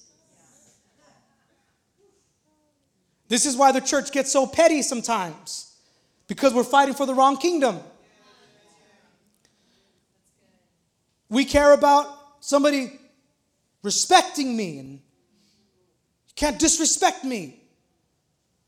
This 3.29 3.45
is 3.45 3.59
why 3.59 3.73
the 3.73 3.83
church 3.83 4.11
gets 4.11 4.33
so 4.33 4.47
petty 4.47 4.81
sometimes, 4.81 5.77
because 6.29 6.55
we're 6.55 6.65
fighting 6.65 6.95
for 6.95 7.05
the 7.05 7.15
wrong 7.15 7.37
kingdom. 7.37 7.81
We 11.29 11.45
care 11.45 11.75
about 11.75 12.07
somebody 12.41 12.99
respecting 13.83 14.57
me 14.57 14.79
and 14.79 14.93
you 14.93 16.35
can't 16.35 16.59
disrespect 16.59 17.23
me. 17.23 17.61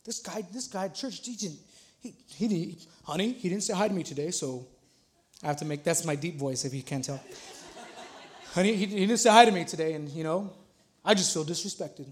This 0.04 0.20
guy, 0.20 0.44
this 0.52 0.66
guy 0.66 0.88
church, 0.88 1.22
didn't, 1.22 1.58
he, 2.00 2.14
he 2.26 2.78
honey, 3.04 3.32
he 3.32 3.48
didn't 3.48 3.62
say 3.62 3.74
hi 3.74 3.88
to 3.88 3.94
me 3.94 4.02
today, 4.02 4.30
so 4.30 4.66
I 5.42 5.48
have 5.48 5.56
to 5.58 5.64
make, 5.64 5.84
that's 5.84 6.04
my 6.04 6.14
deep 6.14 6.36
voice 6.36 6.64
if 6.64 6.74
you 6.74 6.82
can't 6.82 7.04
tell. 7.04 7.20
honey, 8.54 8.74
he, 8.74 8.86
he 8.86 9.06
didn't 9.06 9.18
say 9.18 9.30
hi 9.30 9.44
to 9.44 9.52
me 9.52 9.64
today, 9.64 9.92
and 9.92 10.08
you 10.08 10.24
know, 10.24 10.52
I 11.04 11.14
just 11.14 11.32
feel 11.32 11.44
disrespected. 11.44 12.10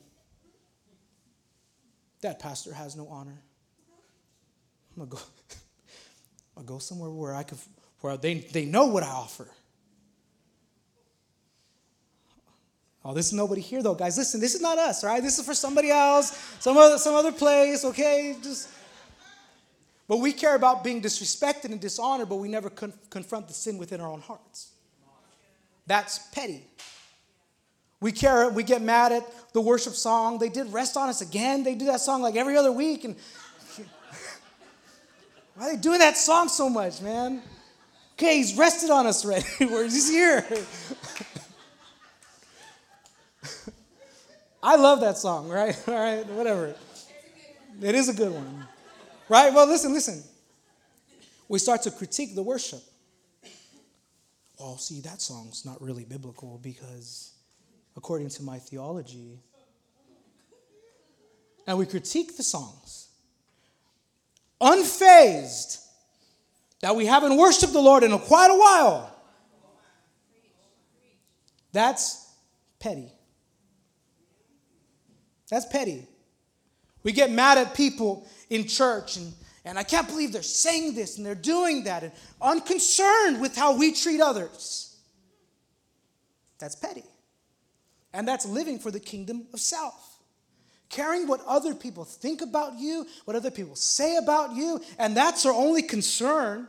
That 2.20 2.40
pastor 2.40 2.74
has 2.74 2.96
no 2.96 3.08
honor. 3.08 3.40
I'm 4.96 5.04
gonna 5.04 5.10
go, 5.10 5.18
I'll 6.56 6.64
go 6.64 6.78
somewhere 6.78 7.10
where 7.10 7.34
I 7.34 7.42
could, 7.42 7.58
where 8.00 8.16
they, 8.16 8.34
they 8.34 8.64
know 8.64 8.86
what 8.86 9.02
I 9.02 9.08
offer. 9.08 9.48
Oh, 13.04 13.14
this 13.14 13.28
is 13.28 13.32
nobody 13.32 13.60
here 13.60 13.82
though, 13.82 13.94
guys. 13.94 14.18
Listen, 14.18 14.40
this 14.40 14.54
is 14.54 14.60
not 14.60 14.76
us, 14.76 15.02
right? 15.02 15.22
This 15.22 15.38
is 15.38 15.46
for 15.46 15.54
somebody 15.54 15.90
else, 15.90 16.56
some 16.60 16.76
other, 16.76 16.98
some 16.98 17.14
other 17.14 17.32
place, 17.32 17.84
okay? 17.84 18.36
Just. 18.42 18.68
But 20.08 20.16
we 20.18 20.32
care 20.32 20.56
about 20.56 20.82
being 20.82 21.02
disrespected 21.02 21.66
and 21.66 21.78
dishonored, 21.78 22.30
but 22.30 22.36
we 22.36 22.48
never 22.48 22.70
con- 22.70 22.94
confront 23.10 23.46
the 23.46 23.54
sin 23.54 23.76
within 23.76 24.00
our 24.00 24.10
own 24.10 24.22
hearts. 24.22 24.72
That's 25.86 26.18
petty. 26.30 26.64
We 28.00 28.12
care, 28.12 28.48
we 28.48 28.62
get 28.62 28.80
mad 28.80 29.12
at 29.12 29.52
the 29.52 29.60
worship 29.60 29.92
song. 29.92 30.38
They 30.38 30.48
did 30.48 30.72
Rest 30.72 30.96
on 30.96 31.10
Us 31.10 31.20
again. 31.20 31.62
They 31.62 31.74
do 31.74 31.84
that 31.86 32.00
song 32.00 32.22
like 32.22 32.36
every 32.36 32.56
other 32.56 32.72
week. 32.72 33.04
And 33.04 33.16
why 35.56 35.66
are 35.66 35.72
they 35.74 35.80
doing 35.80 35.98
that 35.98 36.16
song 36.16 36.48
so 36.48 36.70
much, 36.70 37.02
man? 37.02 37.42
Okay, 38.14 38.38
he's 38.38 38.56
rested 38.56 38.90
on 38.90 39.06
us 39.06 39.24
already. 39.24 39.46
He's 39.60 40.10
here? 40.10 40.44
I 44.60 44.74
love 44.74 45.00
that 45.02 45.18
song, 45.18 45.48
right? 45.48 45.80
All 45.86 45.94
right, 45.94 46.26
whatever. 46.26 46.74
It 47.80 47.94
is 47.94 48.08
a 48.08 48.12
good 48.12 48.32
one. 48.32 48.66
Right? 49.28 49.52
Well, 49.52 49.66
listen, 49.66 49.92
listen. 49.92 50.22
We 51.48 51.58
start 51.58 51.82
to 51.82 51.90
critique 51.90 52.34
the 52.34 52.42
worship. 52.42 52.82
Well, 54.58 54.76
see, 54.76 55.00
that 55.02 55.20
song's 55.20 55.64
not 55.64 55.80
really 55.80 56.04
biblical 56.04 56.58
because, 56.62 57.32
according 57.96 58.28
to 58.30 58.42
my 58.42 58.58
theology, 58.58 59.38
and 61.66 61.78
we 61.78 61.86
critique 61.86 62.36
the 62.36 62.42
songs, 62.42 63.08
unfazed 64.60 65.84
that 66.80 66.96
we 66.96 67.06
haven't 67.06 67.36
worshiped 67.36 67.72
the 67.72 67.80
Lord 67.80 68.02
in 68.02 68.18
quite 68.18 68.50
a 68.50 68.58
while. 68.58 69.14
That's 71.72 72.32
petty. 72.80 73.12
That's 75.50 75.66
petty. 75.66 76.06
We 77.08 77.12
get 77.12 77.30
mad 77.30 77.56
at 77.56 77.72
people 77.72 78.28
in 78.50 78.66
church 78.66 79.16
and, 79.16 79.32
and 79.64 79.78
I 79.78 79.82
can't 79.82 80.06
believe 80.06 80.30
they're 80.30 80.42
saying 80.42 80.94
this 80.94 81.16
and 81.16 81.24
they're 81.24 81.34
doing 81.34 81.84
that 81.84 82.02
and 82.02 82.12
unconcerned 82.38 83.40
with 83.40 83.56
how 83.56 83.78
we 83.78 83.92
treat 83.94 84.20
others. 84.20 84.94
That's 86.58 86.74
petty. 86.74 87.06
And 88.12 88.28
that's 88.28 88.44
living 88.44 88.78
for 88.78 88.90
the 88.90 89.00
kingdom 89.00 89.46
of 89.54 89.60
self. 89.60 90.18
Caring 90.90 91.26
what 91.26 91.40
other 91.46 91.74
people 91.74 92.04
think 92.04 92.42
about 92.42 92.78
you, 92.78 93.06
what 93.24 93.34
other 93.34 93.50
people 93.50 93.74
say 93.74 94.16
about 94.16 94.54
you, 94.54 94.78
and 94.98 95.16
that's 95.16 95.46
our 95.46 95.52
only 95.54 95.80
concern. 95.80 96.68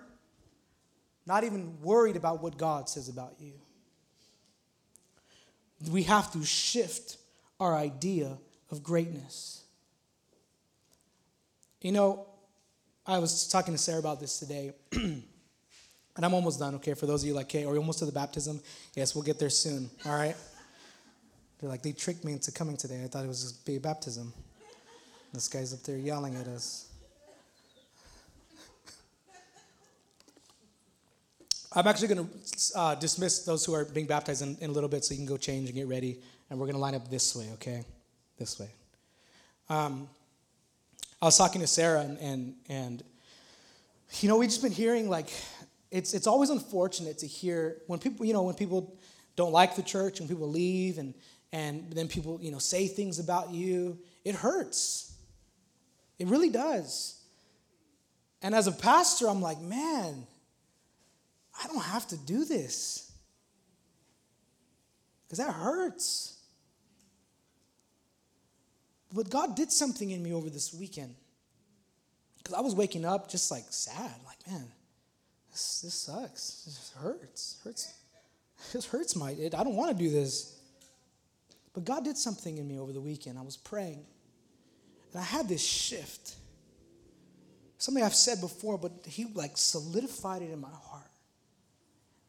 Not 1.25 1.43
even 1.43 1.81
worried 1.81 2.15
about 2.15 2.41
what 2.41 2.57
God 2.57 2.87
says 2.87 3.09
about 3.09 3.33
you. 3.41 3.55
We 5.91 6.03
have 6.03 6.31
to 6.31 6.45
shift 6.45 7.17
our 7.59 7.75
idea 7.75 8.37
of 8.71 8.83
greatness. 8.83 9.58
You 11.81 11.93
know, 11.93 12.27
I 13.05 13.19
was 13.19 13.47
talking 13.47 13.73
to 13.73 13.77
Sarah 13.77 13.99
about 13.99 14.19
this 14.19 14.37
today, 14.39 14.73
and 14.91 15.23
I'm 16.17 16.33
almost 16.33 16.59
done, 16.59 16.75
okay? 16.75 16.93
For 16.93 17.05
those 17.05 17.23
of 17.23 17.27
you 17.27 17.33
like, 17.33 17.45
okay, 17.45 17.63
are 17.63 17.71
we 17.71 17.77
almost 17.77 17.99
to 17.99 18.05
the 18.05 18.11
baptism? 18.11 18.59
Yes, 18.95 19.15
we'll 19.15 19.23
get 19.23 19.39
there 19.39 19.49
soon, 19.49 19.89
all 20.05 20.15
right? 20.15 20.35
They're 21.59 21.69
like, 21.69 21.81
they 21.81 21.93
tricked 21.93 22.25
me 22.25 22.33
into 22.33 22.51
coming 22.51 22.75
today. 22.75 23.03
I 23.03 23.07
thought 23.07 23.23
it 23.23 23.27
was 23.27 23.43
just 23.43 23.65
be 23.65 23.77
a 23.77 23.79
baptism. 23.79 24.33
This 25.33 25.47
guy's 25.47 25.73
up 25.73 25.81
there 25.83 25.97
yelling 25.97 26.35
at 26.35 26.47
us. 26.47 26.87
I'm 31.71 31.87
actually 31.87 32.07
going 32.07 32.27
to 32.27 32.79
uh, 32.79 32.95
dismiss 32.95 33.45
those 33.45 33.63
who 33.63 33.73
are 33.73 33.85
being 33.85 34.07
baptized 34.07 34.41
in, 34.41 34.57
in 34.59 34.71
a 34.71 34.73
little 34.73 34.89
bit 34.89 35.05
so 35.05 35.13
you 35.13 35.19
can 35.19 35.27
go 35.27 35.37
change 35.37 35.69
and 35.69 35.75
get 35.75 35.87
ready. 35.87 36.19
And 36.49 36.59
we're 36.59 36.65
going 36.65 36.75
to 36.75 36.81
line 36.81 36.95
up 36.95 37.09
this 37.09 37.35
way, 37.35 37.47
okay? 37.53 37.83
this 38.39 38.59
way. 38.59 38.69
Um, 39.69 40.09
I 41.21 41.25
was 41.25 41.37
talking 41.37 41.59
to 41.61 41.67
Sarah, 41.67 42.01
and, 42.01 42.17
and, 42.19 42.55
and 42.69 43.03
you 44.21 44.29
know, 44.29 44.37
we've 44.37 44.49
just 44.49 44.61
been 44.61 44.71
hearing 44.71 45.09
like, 45.09 45.29
it's, 45.91 46.13
it's 46.13 46.27
always 46.27 46.49
unfortunate 46.49 47.17
to 47.19 47.27
hear 47.27 47.77
when 47.87 47.99
people, 47.99 48.25
you 48.25 48.33
know, 48.33 48.43
when 48.43 48.55
people 48.55 48.97
don't 49.35 49.51
like 49.51 49.75
the 49.75 49.83
church 49.83 50.19
and 50.19 50.29
people 50.29 50.47
leave 50.47 50.97
and, 50.97 51.13
and 51.51 51.91
then 51.91 52.07
people, 52.07 52.39
you 52.41 52.51
know, 52.51 52.57
say 52.57 52.87
things 52.87 53.19
about 53.19 53.51
you. 53.51 53.97
It 54.23 54.35
hurts. 54.35 55.13
It 56.19 56.27
really 56.27 56.49
does. 56.49 57.21
And 58.41 58.55
as 58.55 58.67
a 58.67 58.71
pastor, 58.71 59.27
I'm 59.27 59.41
like, 59.41 59.59
man, 59.59 60.25
I 61.61 61.67
don't 61.67 61.83
have 61.83 62.07
to 62.09 62.17
do 62.17 62.45
this. 62.45 63.11
Because 65.25 65.45
that 65.45 65.53
hurts. 65.53 66.38
But 69.13 69.29
God 69.29 69.55
did 69.55 69.71
something 69.71 70.11
in 70.11 70.21
me 70.21 70.33
over 70.33 70.49
this 70.49 70.73
weekend. 70.73 71.15
Because 72.37 72.53
I 72.53 72.61
was 72.61 72.75
waking 72.75 73.05
up 73.05 73.29
just 73.29 73.51
like 73.51 73.65
sad, 73.69 74.11
like, 74.25 74.37
man, 74.47 74.65
this, 75.51 75.81
this 75.81 75.93
sucks. 75.93 76.63
This 76.65 76.93
hurts. 76.97 77.59
Hurts. 77.63 77.93
This 78.73 78.85
hurts 78.85 79.15
my 79.15 79.31
it, 79.31 79.55
I 79.55 79.63
don't 79.63 79.75
want 79.75 79.97
to 79.97 80.03
do 80.03 80.09
this. 80.09 80.59
But 81.73 81.85
God 81.85 82.03
did 82.03 82.17
something 82.17 82.57
in 82.57 82.67
me 82.67 82.79
over 82.79 82.91
the 82.91 83.01
weekend. 83.01 83.37
I 83.37 83.41
was 83.41 83.57
praying. 83.57 84.05
And 85.13 85.21
I 85.21 85.23
had 85.23 85.47
this 85.47 85.63
shift. 85.63 86.35
Something 87.77 88.03
I've 88.03 88.15
said 88.15 88.41
before, 88.41 88.77
but 88.77 88.91
he 89.05 89.25
like 89.33 89.57
solidified 89.57 90.41
it 90.41 90.51
in 90.51 90.59
my 90.59 90.67
heart. 90.67 91.05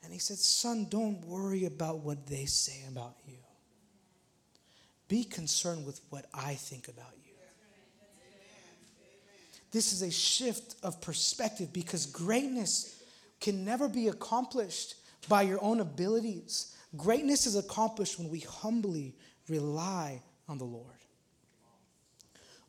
And 0.03 0.13
he 0.13 0.19
said, 0.19 0.39
Son, 0.39 0.87
don't 0.89 1.25
worry 1.27 1.67
about 1.67 1.99
what 1.99 2.27
they 2.27 2.45
say 2.45 2.85
about 2.89 3.17
you. 3.27 3.37
Be 5.11 5.25
concerned 5.25 5.85
with 5.85 6.01
what 6.11 6.27
I 6.33 6.55
think 6.55 6.87
about 6.87 7.13
you. 7.25 7.33
This 9.73 9.93
is 9.93 10.03
a 10.03 10.11
shift 10.11 10.77
of 10.85 11.01
perspective 11.01 11.73
because 11.73 12.07
greatness 12.07 13.03
can 13.41 13.65
never 13.65 13.89
be 13.89 14.07
accomplished 14.07 14.95
by 15.29 15.43
your 15.43 15.63
own 15.63 15.81
abilities. 15.81 16.77
Greatness 16.97 17.45
is 17.45 17.57
accomplished 17.57 18.21
when 18.21 18.31
we 18.31 18.39
humbly 18.39 19.17
rely 19.49 20.23
on 20.49 20.59
the 20.59 20.65
Lord. 20.65 20.87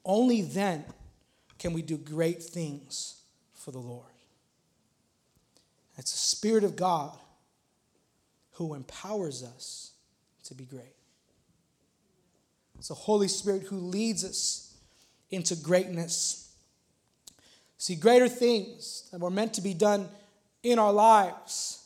Only 0.03 0.41
then 0.41 0.83
can 1.59 1.73
we 1.73 1.83
do 1.83 1.95
great 1.95 2.41
things 2.41 3.21
for 3.53 3.69
the 3.69 3.77
Lord. 3.77 4.05
It's 5.95 6.11
the 6.11 6.17
Spirit 6.17 6.63
of 6.63 6.75
God 6.75 7.15
who 8.53 8.73
empowers 8.73 9.43
us 9.43 9.91
to 10.45 10.55
be 10.55 10.65
great. 10.65 10.95
It's 12.81 12.87
the 12.87 12.95
Holy 12.95 13.27
Spirit 13.27 13.61
who 13.61 13.77
leads 13.77 14.25
us 14.25 14.73
into 15.29 15.55
greatness. 15.55 16.51
See, 17.77 17.93
greater 17.93 18.27
things 18.27 19.07
that 19.11 19.21
were 19.21 19.29
meant 19.29 19.53
to 19.53 19.61
be 19.61 19.75
done 19.75 20.09
in 20.63 20.79
our 20.79 20.91
lives 20.91 21.85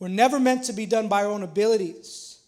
were 0.00 0.08
never 0.08 0.40
meant 0.40 0.64
to 0.64 0.72
be 0.72 0.84
done 0.84 1.06
by 1.06 1.22
our 1.22 1.30
own 1.30 1.44
abilities. 1.44 2.40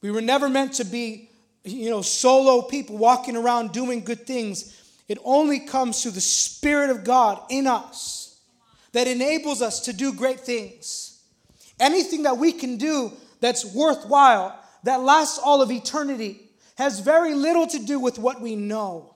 We 0.00 0.10
were 0.10 0.20
never 0.20 0.48
meant 0.48 0.72
to 0.72 0.84
be, 0.84 1.30
you 1.62 1.88
know, 1.88 2.02
solo 2.02 2.62
people 2.62 2.98
walking 2.98 3.36
around 3.36 3.70
doing 3.70 4.02
good 4.02 4.26
things. 4.26 4.76
It 5.06 5.18
only 5.22 5.60
comes 5.60 6.02
through 6.02 6.12
the 6.12 6.20
Spirit 6.20 6.90
of 6.90 7.04
God 7.04 7.40
in 7.48 7.68
us 7.68 8.40
that 8.90 9.06
enables 9.06 9.62
us 9.62 9.82
to 9.82 9.92
do 9.92 10.12
great 10.12 10.40
things. 10.40 11.20
Anything 11.78 12.24
that 12.24 12.38
we 12.38 12.50
can 12.50 12.76
do 12.76 13.12
that's 13.38 13.64
worthwhile 13.72 14.64
that 14.88 15.02
lasts 15.02 15.38
all 15.38 15.60
of 15.60 15.70
eternity 15.70 16.40
has 16.76 17.00
very 17.00 17.34
little 17.34 17.66
to 17.66 17.78
do 17.78 18.00
with 18.00 18.18
what 18.18 18.40
we 18.40 18.56
know 18.56 19.14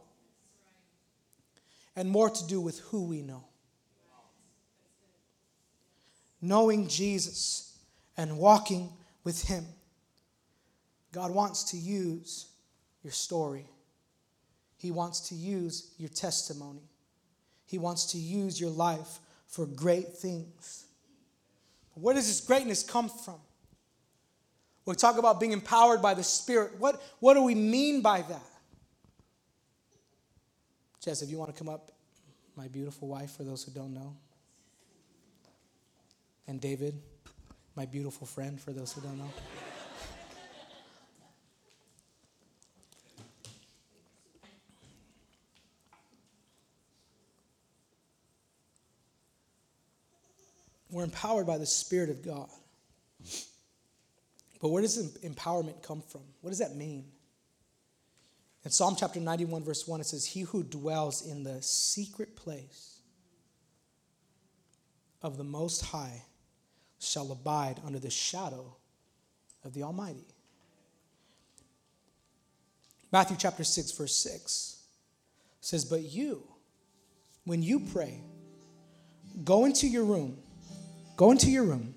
and 1.96 2.10
more 2.10 2.28
to 2.28 2.46
do 2.46 2.60
with 2.60 2.78
who 2.80 3.04
we 3.04 3.22
know. 3.22 3.42
Knowing 6.42 6.88
Jesus 6.88 7.78
and 8.18 8.36
walking 8.36 8.92
with 9.24 9.44
Him. 9.44 9.64
God 11.10 11.30
wants 11.30 11.64
to 11.70 11.78
use 11.78 12.48
your 13.02 13.12
story, 13.12 13.64
He 14.76 14.90
wants 14.90 15.20
to 15.30 15.34
use 15.34 15.94
your 15.96 16.10
testimony, 16.10 16.82
He 17.64 17.78
wants 17.78 18.12
to 18.12 18.18
use 18.18 18.60
your 18.60 18.68
life 18.68 19.20
for 19.46 19.64
great 19.64 20.08
things. 20.18 20.84
Where 21.94 22.14
does 22.14 22.26
this 22.26 22.42
greatness 22.42 22.82
come 22.82 23.08
from? 23.08 23.40
We 24.84 24.94
talk 24.96 25.18
about 25.18 25.38
being 25.38 25.52
empowered 25.52 26.02
by 26.02 26.14
the 26.14 26.24
Spirit. 26.24 26.72
What, 26.78 27.00
what 27.20 27.34
do 27.34 27.42
we 27.42 27.54
mean 27.54 28.02
by 28.02 28.22
that? 28.22 28.42
Jess, 31.00 31.22
if 31.22 31.30
you 31.30 31.38
want 31.38 31.52
to 31.52 31.58
come 31.58 31.68
up, 31.68 31.92
my 32.56 32.68
beautiful 32.68 33.08
wife, 33.08 33.36
for 33.36 33.44
those 33.44 33.64
who 33.64 33.72
don't 33.72 33.94
know. 33.94 34.16
And 36.46 36.60
David, 36.60 37.00
my 37.76 37.86
beautiful 37.86 38.26
friend, 38.26 38.60
for 38.60 38.72
those 38.72 38.92
who 38.92 39.00
don't 39.00 39.18
know. 39.18 39.30
We're 50.90 51.04
empowered 51.04 51.46
by 51.46 51.56
the 51.56 51.66
Spirit 51.66 52.10
of 52.10 52.22
God. 52.22 52.50
But 54.62 54.68
where 54.68 54.80
does 54.80 55.18
empowerment 55.18 55.82
come 55.82 56.00
from? 56.00 56.22
What 56.40 56.50
does 56.50 56.60
that 56.60 56.76
mean? 56.76 57.04
In 58.64 58.70
Psalm 58.70 58.94
chapter 58.96 59.18
91, 59.18 59.64
verse 59.64 59.88
1, 59.88 60.00
it 60.00 60.06
says, 60.06 60.24
He 60.24 60.42
who 60.42 60.62
dwells 60.62 61.26
in 61.26 61.42
the 61.42 61.60
secret 61.60 62.36
place 62.36 63.00
of 65.20 65.36
the 65.36 65.42
Most 65.42 65.84
High 65.84 66.22
shall 67.00 67.32
abide 67.32 67.80
under 67.84 67.98
the 67.98 68.08
shadow 68.08 68.76
of 69.64 69.74
the 69.74 69.82
Almighty. 69.82 70.26
Matthew 73.10 73.36
chapter 73.36 73.64
6, 73.64 73.90
verse 73.90 74.14
6 74.14 74.80
says, 75.60 75.84
But 75.84 76.02
you, 76.02 76.44
when 77.44 77.64
you 77.64 77.80
pray, 77.80 78.20
go 79.42 79.64
into 79.64 79.88
your 79.88 80.04
room, 80.04 80.38
go 81.16 81.32
into 81.32 81.50
your 81.50 81.64
room 81.64 81.94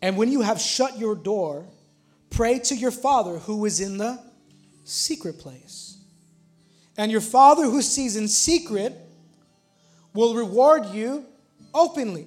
and 0.00 0.16
when 0.16 0.30
you 0.30 0.42
have 0.42 0.60
shut 0.60 0.98
your 0.98 1.14
door, 1.14 1.66
pray 2.30 2.58
to 2.60 2.74
your 2.74 2.90
Father 2.90 3.38
who 3.38 3.64
is 3.64 3.80
in 3.80 3.98
the 3.98 4.18
secret 4.84 5.38
place. 5.38 5.96
And 6.96 7.12
your 7.12 7.20
Father 7.20 7.64
who 7.64 7.82
sees 7.82 8.16
in 8.16 8.28
secret 8.28 8.94
will 10.14 10.34
reward 10.34 10.86
you 10.86 11.24
openly. 11.74 12.26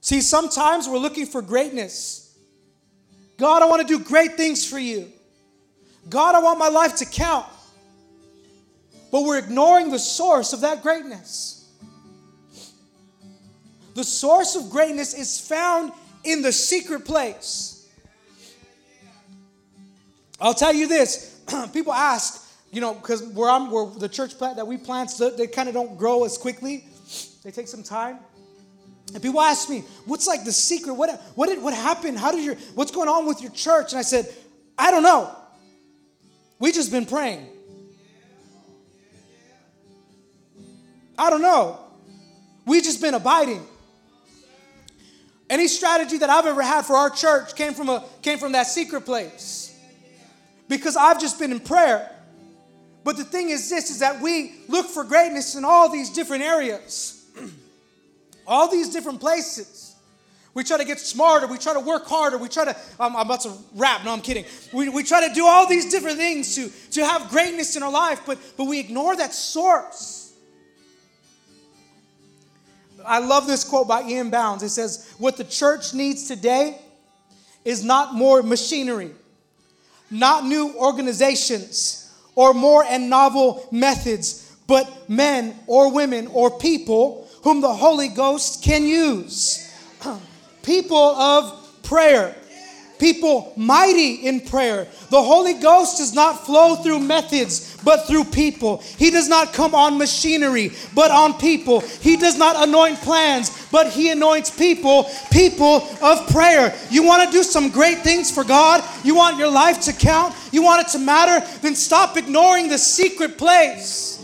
See, 0.00 0.20
sometimes 0.20 0.88
we're 0.88 0.98
looking 0.98 1.26
for 1.26 1.42
greatness. 1.42 2.36
God, 3.38 3.62
I 3.62 3.66
want 3.66 3.86
to 3.86 3.88
do 3.88 4.02
great 4.02 4.34
things 4.34 4.66
for 4.66 4.78
you. 4.78 5.10
God, 6.08 6.34
I 6.34 6.40
want 6.40 6.58
my 6.58 6.68
life 6.68 6.96
to 6.96 7.06
count. 7.06 7.46
But 9.10 9.22
we're 9.22 9.38
ignoring 9.38 9.90
the 9.90 9.98
source 9.98 10.52
of 10.52 10.60
that 10.60 10.82
greatness. 10.82 11.53
The 13.94 14.04
source 14.04 14.56
of 14.56 14.70
greatness 14.70 15.14
is 15.14 15.40
found 15.40 15.92
in 16.24 16.42
the 16.42 16.52
secret 16.52 17.04
place. 17.04 17.88
I'll 20.40 20.54
tell 20.54 20.72
you 20.72 20.88
this 20.88 21.40
people 21.72 21.92
ask, 21.92 22.44
you 22.72 22.80
know, 22.80 22.94
because 22.94 23.22
where 23.22 23.48
I'm, 23.48 23.70
where 23.70 23.86
the 23.86 24.08
church 24.08 24.36
plant 24.36 24.56
that 24.56 24.66
we 24.66 24.76
plant, 24.76 25.10
they 25.36 25.46
kind 25.46 25.68
of 25.68 25.74
don't 25.74 25.96
grow 25.96 26.24
as 26.24 26.36
quickly. 26.36 26.84
They 27.44 27.50
take 27.50 27.68
some 27.68 27.82
time. 27.82 28.18
And 29.12 29.22
people 29.22 29.40
ask 29.40 29.68
me, 29.68 29.84
what's 30.06 30.26
like 30.26 30.44
the 30.44 30.52
secret? 30.52 30.94
What, 30.94 31.20
what, 31.36 31.48
did, 31.48 31.62
what 31.62 31.72
happened? 31.72 32.18
How 32.18 32.32
did 32.32 32.44
your, 32.44 32.56
what's 32.74 32.90
going 32.90 33.08
on 33.08 33.26
with 33.26 33.40
your 33.42 33.52
church? 33.52 33.92
And 33.92 33.98
I 33.98 34.02
said, 34.02 34.26
I 34.76 34.90
don't 34.90 35.02
know. 35.02 35.34
We 36.58 36.72
just 36.72 36.90
been 36.90 37.06
praying. 37.06 37.46
I 41.16 41.30
don't 41.30 41.42
know. 41.42 41.78
We 42.66 42.80
just 42.80 43.00
been 43.00 43.14
abiding. 43.14 43.64
Any 45.50 45.68
strategy 45.68 46.18
that 46.18 46.30
I've 46.30 46.46
ever 46.46 46.62
had 46.62 46.86
for 46.86 46.96
our 46.96 47.10
church 47.10 47.54
came 47.54 47.74
from, 47.74 47.88
a, 47.88 48.04
came 48.22 48.38
from 48.38 48.52
that 48.52 48.66
secret 48.66 49.02
place. 49.02 49.76
Because 50.68 50.96
I've 50.96 51.20
just 51.20 51.38
been 51.38 51.52
in 51.52 51.60
prayer. 51.60 52.10
But 53.04 53.18
the 53.18 53.24
thing 53.24 53.50
is 53.50 53.68
this 53.68 53.90
is 53.90 53.98
that 53.98 54.20
we 54.22 54.54
look 54.68 54.86
for 54.86 55.04
greatness 55.04 55.54
in 55.54 55.64
all 55.64 55.90
these 55.90 56.10
different 56.10 56.42
areas. 56.42 57.26
all 58.46 58.70
these 58.70 58.90
different 58.90 59.20
places. 59.20 59.94
We 60.54 60.62
try 60.62 60.78
to 60.78 60.84
get 60.84 61.00
smarter. 61.00 61.46
We 61.46 61.58
try 61.58 61.74
to 61.74 61.80
work 61.80 62.06
harder. 62.06 62.38
We 62.38 62.48
try 62.48 62.64
to, 62.64 62.76
I'm, 62.98 63.14
I'm 63.16 63.26
about 63.26 63.40
to 63.42 63.52
rap. 63.74 64.04
No, 64.04 64.12
I'm 64.12 64.22
kidding. 64.22 64.44
We, 64.72 64.88
we 64.88 65.02
try 65.02 65.28
to 65.28 65.34
do 65.34 65.44
all 65.46 65.68
these 65.68 65.90
different 65.90 66.16
things 66.16 66.54
to, 66.54 66.70
to 66.92 67.04
have 67.04 67.28
greatness 67.28 67.76
in 67.76 67.82
our 67.82 67.90
life, 67.90 68.22
but, 68.24 68.38
but 68.56 68.64
we 68.64 68.78
ignore 68.78 69.16
that 69.16 69.34
source. 69.34 70.23
I 73.06 73.18
love 73.18 73.46
this 73.46 73.64
quote 73.64 73.88
by 73.88 74.02
E.M. 74.02 74.30
Bounds. 74.30 74.62
It 74.62 74.70
says, 74.70 75.14
What 75.18 75.36
the 75.36 75.44
church 75.44 75.94
needs 75.94 76.28
today 76.28 76.78
is 77.64 77.84
not 77.84 78.14
more 78.14 78.42
machinery, 78.42 79.12
not 80.10 80.44
new 80.44 80.74
organizations 80.76 82.12
or 82.34 82.54
more 82.54 82.84
and 82.84 83.08
novel 83.08 83.66
methods, 83.70 84.56
but 84.66 85.08
men 85.08 85.56
or 85.66 85.92
women 85.92 86.26
or 86.28 86.58
people 86.58 87.28
whom 87.42 87.60
the 87.60 87.72
Holy 87.72 88.08
Ghost 88.08 88.62
can 88.62 88.84
use. 88.84 89.72
people 90.62 90.96
of 90.96 91.82
prayer 91.82 92.34
people 92.98 93.52
mighty 93.56 94.26
in 94.26 94.40
prayer. 94.40 94.86
The 95.10 95.22
Holy 95.22 95.54
Ghost 95.54 95.98
does 95.98 96.14
not 96.14 96.46
flow 96.46 96.76
through 96.76 97.00
methods, 97.00 97.76
but 97.84 98.06
through 98.06 98.24
people. 98.24 98.78
He 98.98 99.10
does 99.10 99.28
not 99.28 99.52
come 99.52 99.74
on 99.74 99.98
machinery, 99.98 100.72
but 100.94 101.10
on 101.10 101.34
people. 101.34 101.80
He 101.80 102.16
does 102.16 102.38
not 102.38 102.68
anoint 102.68 102.98
plans, 102.98 103.68
but 103.70 103.90
He 103.90 104.10
anoints 104.10 104.50
people, 104.50 105.10
people 105.30 105.86
of 106.02 106.26
prayer. 106.28 106.74
You 106.90 107.02
want 107.04 107.24
to 107.24 107.36
do 107.36 107.42
some 107.42 107.70
great 107.70 107.98
things 107.98 108.30
for 108.30 108.44
God? 108.44 108.82
You 109.04 109.14
want 109.14 109.38
your 109.38 109.50
life 109.50 109.80
to 109.82 109.92
count? 109.92 110.34
You 110.52 110.62
want 110.62 110.86
it 110.86 110.90
to 110.92 110.98
matter? 110.98 111.46
Then 111.60 111.74
stop 111.74 112.16
ignoring 112.16 112.68
the 112.68 112.78
secret 112.78 113.38
place. 113.38 114.23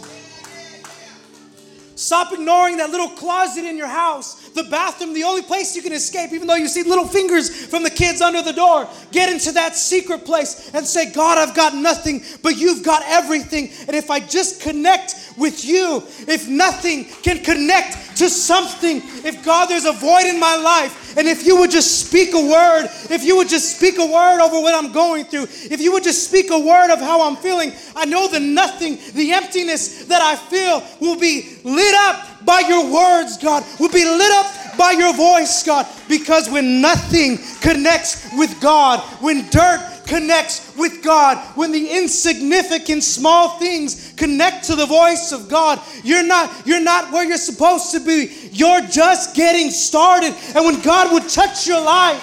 Stop 2.01 2.33
ignoring 2.33 2.79
that 2.79 2.89
little 2.89 3.11
closet 3.11 3.67
in 3.67 3.77
your 3.77 3.87
house, 3.87 4.49
the 4.55 4.65
bathroom, 4.65 5.13
the 5.13 5.23
only 5.23 5.43
place 5.43 5.77
you 5.77 5.83
can 5.83 5.93
escape, 5.93 6.33
even 6.33 6.49
though 6.49 6.55
you 6.55 6.67
see 6.67 6.83
little 6.83 7.07
fingers 7.07 7.67
from 7.67 7.83
the 7.83 7.91
kids 7.91 8.23
under 8.23 8.41
the 8.41 8.55
door. 8.55 8.89
Get 9.13 9.31
into 9.31 9.53
that 9.53 9.77
secret 9.77 10.25
place 10.25 10.73
and 10.73 10.87
say, 10.87 11.13
God, 11.13 11.37
I've 11.37 11.55
got 11.55 11.75
nothing, 11.75 12.23
but 12.43 12.57
you've 12.57 12.83
got 12.83 13.03
everything. 13.05 13.71
And 13.87 13.95
if 13.95 14.11
I 14.11 14.19
just 14.19 14.63
connect 14.63 15.15
with 15.37 15.63
you, 15.63 16.03
if 16.27 16.49
nothing 16.49 17.05
can 17.05 17.45
connect 17.45 18.10
to 18.21 18.29
something, 18.29 19.01
if 19.25 19.43
God, 19.45 19.67
there's 19.67 19.87
a 19.87 19.93
void 19.93 20.27
in 20.27 20.39
my 20.39 20.55
life, 20.55 21.17
and 21.17 21.27
if 21.27 21.47
you 21.47 21.57
would 21.59 21.71
just 21.71 22.07
speak 22.07 22.35
a 22.35 22.41
word, 22.41 22.85
if 23.11 23.25
you 23.25 23.37
would 23.37 23.49
just 23.49 23.77
speak 23.77 23.99
a 23.99 24.05
word 24.05 24.41
over 24.41 24.61
what 24.61 24.75
I'm 24.75 24.93
going 24.93 25.25
through, 25.25 25.45
if 25.45 25.81
you 25.81 25.91
would 25.93 26.05
just 26.05 26.29
speak 26.29 26.51
a 26.51 26.59
word 26.59 26.93
of 26.93 27.01
how 27.01 27.27
I'm 27.27 27.37
feeling, 27.37 27.73
I 27.97 28.05
know 28.05 28.29
the 28.29 28.39
nothing, 28.39 28.99
the 29.15 29.33
emptiness 29.33 30.05
that 30.05 30.21
I 30.21 30.37
feel 30.37 30.87
will 31.01 31.19
be 31.19 31.59
lit 31.65 31.95
up 31.95 32.45
by 32.45 32.61
your 32.61 32.93
words, 32.93 33.39
God, 33.39 33.65
will 33.81 33.91
be 33.91 34.05
lit 34.05 34.33
up 34.33 34.77
by 34.77 34.93
your 34.93 35.15
voice, 35.15 35.63
God. 35.65 35.87
Because 36.09 36.49
when 36.51 36.81
nothing 36.81 37.39
connects 37.61 38.29
with 38.37 38.61
God, 38.61 39.01
when 39.23 39.49
dirt 39.49 40.00
connects 40.11 40.77
with 40.77 41.03
God, 41.05 41.39
when 41.57 41.71
the 41.71 41.89
insignificant 41.89 43.05
small 43.05 43.61
things 43.61 44.13
connect 44.17 44.65
to 44.65 44.75
the 44.75 44.85
voice 44.85 45.31
of 45.31 45.49
God, 45.49 45.81
you're 46.03 46.27
not 46.27 46.67
you're 46.67 46.83
not 46.83 47.13
where 47.13 47.25
you're 47.25 47.39
supposed 47.39 47.93
to 47.93 48.01
be. 48.01 48.31
You're 48.51 48.81
just 48.83 49.37
getting 49.37 49.71
started. 49.71 50.35
And 50.55 50.65
when 50.65 50.81
God 50.83 51.13
will 51.13 51.27
touch 51.29 51.67
your 51.67 51.81
life, 51.81 52.21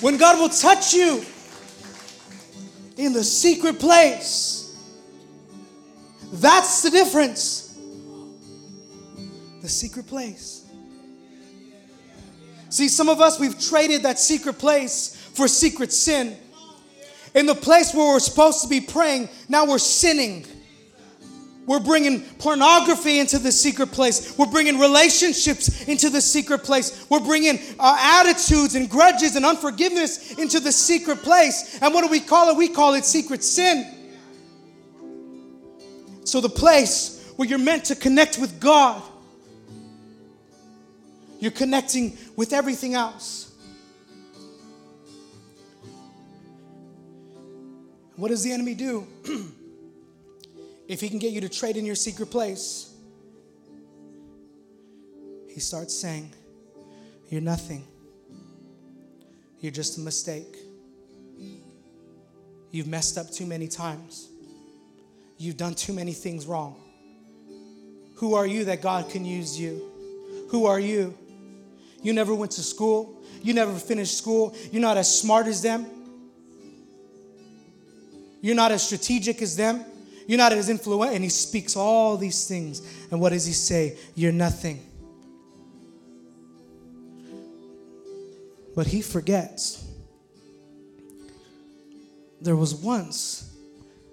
when 0.00 0.16
God 0.16 0.40
will 0.40 0.48
touch 0.48 0.94
you 0.94 1.24
in 2.96 3.12
the 3.12 3.22
secret 3.22 3.78
place, 3.78 4.78
that's 6.32 6.82
the 6.82 6.90
difference. 6.90 7.78
The 9.60 9.68
secret 9.68 10.06
place. 10.06 10.66
See, 12.70 12.88
some 12.88 13.08
of 13.08 13.20
us, 13.20 13.38
we've 13.38 13.60
traded 13.60 14.04
that 14.04 14.18
secret 14.18 14.56
place 14.58 15.19
for 15.34 15.48
secret 15.48 15.92
sin. 15.92 16.36
In 17.34 17.46
the 17.46 17.54
place 17.54 17.94
where 17.94 18.12
we're 18.12 18.20
supposed 18.20 18.62
to 18.62 18.68
be 18.68 18.80
praying, 18.80 19.28
now 19.48 19.64
we're 19.64 19.78
sinning. 19.78 20.44
We're 21.66 21.78
bringing 21.78 22.22
pornography 22.38 23.20
into 23.20 23.38
the 23.38 23.52
secret 23.52 23.92
place. 23.92 24.36
We're 24.36 24.50
bringing 24.50 24.80
relationships 24.80 25.84
into 25.84 26.10
the 26.10 26.20
secret 26.20 26.64
place. 26.64 27.06
We're 27.08 27.20
bringing 27.20 27.60
uh, 27.78 28.22
attitudes 28.24 28.74
and 28.74 28.90
grudges 28.90 29.36
and 29.36 29.46
unforgiveness 29.46 30.32
into 30.32 30.58
the 30.58 30.72
secret 30.72 31.18
place. 31.18 31.78
And 31.80 31.94
what 31.94 32.02
do 32.02 32.10
we 32.10 32.18
call 32.18 32.50
it? 32.50 32.56
We 32.56 32.68
call 32.68 32.94
it 32.94 33.04
secret 33.04 33.44
sin. 33.44 33.86
So, 36.24 36.40
the 36.40 36.48
place 36.48 37.32
where 37.36 37.48
you're 37.48 37.58
meant 37.58 37.84
to 37.86 37.94
connect 37.94 38.38
with 38.38 38.58
God, 38.60 39.02
you're 41.38 41.50
connecting 41.50 42.16
with 42.36 42.52
everything 42.52 42.94
else. 42.94 43.49
What 48.20 48.28
does 48.28 48.42
the 48.42 48.52
enemy 48.52 48.74
do? 48.74 49.06
if 50.88 51.00
he 51.00 51.08
can 51.08 51.18
get 51.18 51.32
you 51.32 51.40
to 51.40 51.48
trade 51.48 51.78
in 51.78 51.86
your 51.86 51.94
secret 51.94 52.30
place, 52.30 52.94
he 55.48 55.58
starts 55.58 55.98
saying, 55.98 56.30
You're 57.30 57.40
nothing. 57.40 57.82
You're 59.60 59.72
just 59.72 59.96
a 59.96 60.02
mistake. 60.02 60.54
You've 62.70 62.88
messed 62.88 63.16
up 63.16 63.30
too 63.30 63.46
many 63.46 63.68
times. 63.68 64.28
You've 65.38 65.56
done 65.56 65.74
too 65.74 65.94
many 65.94 66.12
things 66.12 66.44
wrong. 66.44 66.76
Who 68.16 68.34
are 68.34 68.46
you 68.46 68.66
that 68.66 68.82
God 68.82 69.08
can 69.08 69.24
use 69.24 69.58
you? 69.58 70.46
Who 70.50 70.66
are 70.66 70.78
you? 70.78 71.16
You 72.02 72.12
never 72.12 72.34
went 72.34 72.52
to 72.52 72.62
school. 72.62 73.18
You 73.42 73.54
never 73.54 73.72
finished 73.72 74.18
school. 74.18 74.54
You're 74.70 74.82
not 74.82 74.98
as 74.98 75.18
smart 75.18 75.46
as 75.46 75.62
them. 75.62 75.99
You're 78.40 78.54
not 78.54 78.72
as 78.72 78.82
strategic 78.82 79.42
as 79.42 79.56
them. 79.56 79.84
You're 80.26 80.38
not 80.38 80.52
as 80.52 80.68
influential. 80.68 81.14
And 81.14 81.24
he 81.24 81.30
speaks 81.30 81.76
all 81.76 82.16
these 82.16 82.46
things. 82.46 82.82
And 83.10 83.20
what 83.20 83.30
does 83.30 83.46
he 83.46 83.52
say? 83.52 83.98
You're 84.14 84.32
nothing. 84.32 84.84
But 88.74 88.86
he 88.86 89.02
forgets. 89.02 89.84
There 92.40 92.56
was 92.56 92.74
once 92.74 93.54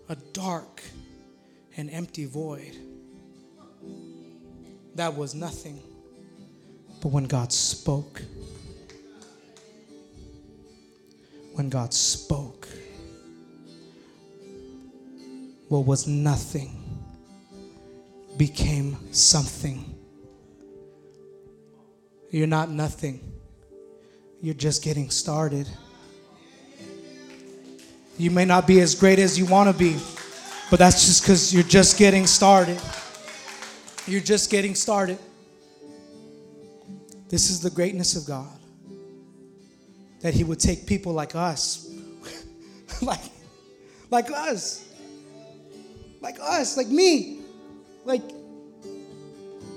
a 0.10 0.16
dark 0.34 0.82
and 1.78 1.90
empty 1.90 2.26
void 2.26 2.76
that 4.98 5.16
was 5.16 5.36
nothing. 5.36 5.80
But 7.02 7.10
when 7.10 7.26
God 7.26 7.54
spoke, 7.54 8.22
when 11.54 11.70
God 11.70 11.94
spoke, 11.94 12.68
what 15.67 15.86
was 15.86 16.08
nothing 16.08 16.84
became 18.38 18.97
something. 19.12 19.93
You're 22.30 22.47
not 22.47 22.69
nothing, 22.69 23.19
you're 24.41 24.53
just 24.53 24.84
getting 24.84 25.10
started. 25.10 25.67
You 28.17 28.32
may 28.32 28.45
not 28.45 28.65
be 28.65 28.80
as 28.82 28.95
great 28.95 29.19
as 29.19 29.38
you 29.38 29.45
want 29.45 29.71
to 29.71 29.77
be, 29.77 29.95
but 30.71 30.80
that's 30.80 31.06
just 31.06 31.21
because 31.21 31.53
you're 31.53 31.63
just 31.63 31.97
getting 31.97 32.25
started. 32.25 32.82
You're 34.08 34.21
just 34.21 34.49
getting 34.49 34.73
started. 34.73 35.19
This 37.30 37.49
is 37.49 37.62
the 37.62 37.69
greatness 37.69 38.15
of 38.15 38.25
God. 38.25 38.58
That 40.21 40.34
He 40.34 40.43
would 40.43 40.60
take 40.60 40.88
people 40.88 41.13
like 41.13 41.36
us, 41.36 41.93
like, 43.01 43.21
like 44.10 44.32
us, 44.32 44.87
like 46.28 46.42
us, 46.42 46.76
like 46.76 46.90
me. 46.90 47.40
Like, 48.04 48.22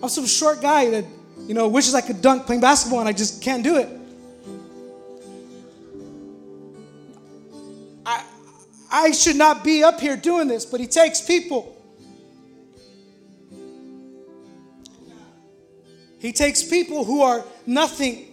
I'm 0.03 0.09
some 0.09 0.27
short 0.27 0.61
guy 0.61 0.91
that, 0.91 1.05
you 1.47 1.55
know, 1.55 1.69
wishes 1.69 1.95
I 1.95 2.01
could 2.01 2.21
dunk 2.21 2.45
playing 2.45 2.61
basketball 2.61 2.99
and 2.99 3.09
I 3.09 3.13
just 3.13 3.41
can't 3.41 3.63
do 3.63 3.77
it. 3.77 3.89
I, 8.05 8.25
I 8.91 9.13
should 9.13 9.37
not 9.37 9.63
be 9.63 9.85
up 9.85 10.01
here 10.01 10.17
doing 10.17 10.49
this, 10.49 10.67
but 10.67 10.81
he 10.81 10.89
takes 10.89 11.21
people. 11.21 11.77
He 16.19 16.33
takes 16.33 16.65
people 16.65 17.05
who 17.05 17.23
are 17.23 17.45
nothing. 17.65 18.27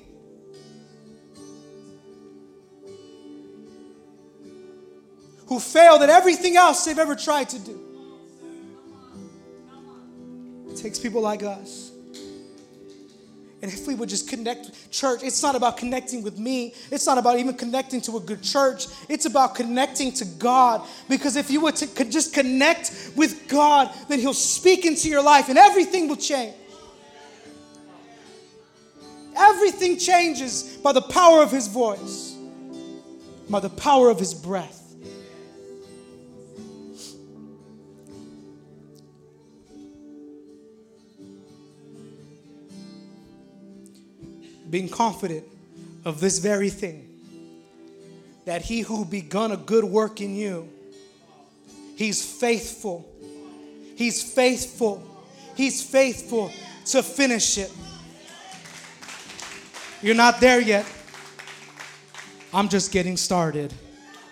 Who 5.46 5.60
failed 5.60 6.02
at 6.02 6.10
everything 6.10 6.58
else 6.58 6.84
they've 6.84 6.98
ever 6.98 7.16
tried 7.16 7.50
to 7.50 7.60
do 7.60 7.87
takes 10.82 11.00
people 11.00 11.22
like 11.22 11.44
us. 11.44 11.92
And 13.62 13.74
if 13.74 13.88
we 13.88 13.96
would 13.96 14.08
just 14.08 14.30
connect, 14.30 14.92
church, 14.92 15.22
it's 15.24 15.42
not 15.42 15.56
about 15.56 15.78
connecting 15.78 16.22
with 16.22 16.38
me. 16.38 16.76
It's 16.92 17.08
not 17.08 17.18
about 17.18 17.40
even 17.40 17.56
connecting 17.56 18.02
to 18.02 18.18
a 18.18 18.20
good 18.20 18.44
church. 18.44 18.86
It's 19.10 19.26
about 19.26 19.56
connecting 19.56 20.12
to 20.14 20.26
God. 20.26 20.88
Because 21.10 21.36
if 21.36 21.50
you 21.50 21.62
would 21.62 21.76
to, 21.78 21.88
could 21.88 22.12
just 22.12 22.36
connect 22.36 23.12
with 23.16 23.48
God, 23.48 23.92
then 24.10 24.20
He'll 24.20 24.36
speak 24.36 24.86
into 24.86 25.10
your 25.10 25.24
life 25.24 25.50
and 25.50 25.58
everything 25.58 26.08
will 26.08 26.18
change. 26.18 26.54
Everything 29.36 29.98
changes 29.98 30.78
by 30.84 30.92
the 30.92 31.02
power 31.02 31.42
of 31.42 31.52
His 31.52 31.68
voice, 31.68 32.36
by 33.50 33.60
the 33.60 33.70
power 33.70 34.10
of 34.12 34.20
His 34.20 34.36
breath. 34.36 34.77
Being 44.78 44.88
confident 44.88 45.44
of 46.06 46.20
this 46.20 46.38
very 46.38 46.70
thing 46.70 47.04
that 48.46 48.62
he 48.62 48.82
who 48.82 49.04
begun 49.04 49.52
a 49.52 49.58
good 49.58 49.84
work 49.84 50.22
in 50.22 50.36
you, 50.36 50.70
he's 51.96 52.24
faithful. 52.24 53.04
He's 53.96 54.22
faithful. 54.22 55.02
He's 55.56 55.82
faithful 55.82 56.52
to 56.92 57.02
finish 57.02 57.58
it. 57.58 57.72
You're 60.04 60.14
not 60.14 60.40
there 60.40 60.62
yet. 60.62 60.86
I'm 62.54 62.70
just 62.70 62.92
getting 62.92 63.18
started. 63.18 63.74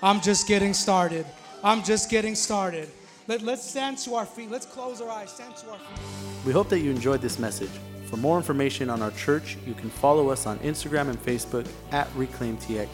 I'm 0.04 0.22
just 0.22 0.48
getting 0.48 0.76
started. 0.76 1.26
I'm 1.64 1.82
just 1.82 2.12
getting 2.12 2.36
started. 2.36 2.88
Let, 3.28 3.42
let's 3.42 3.68
stand 3.68 3.98
to 4.06 4.14
our 4.14 4.28
feet. 4.28 4.52
Let's 4.52 4.68
close 4.68 5.02
our 5.02 5.10
eyes. 5.10 5.32
Stand 5.32 5.56
to 5.56 5.72
our 5.72 5.80
feet. 5.80 6.46
We 6.46 6.54
hope 6.54 6.70
that 6.70 6.82
you 6.82 6.92
enjoyed 6.92 7.20
this 7.20 7.40
message. 7.40 7.72
For 8.16 8.22
more 8.22 8.38
information 8.38 8.90
on 8.90 9.02
our 9.02 9.12
church, 9.12 9.58
you 9.68 9.74
can 9.74 9.90
follow 9.90 10.30
us 10.30 10.46
on 10.48 10.58
Instagram 10.60 11.10
and 11.10 11.22
Facebook 11.22 11.68
at 11.92 12.08
ReclaimTX 12.14 12.88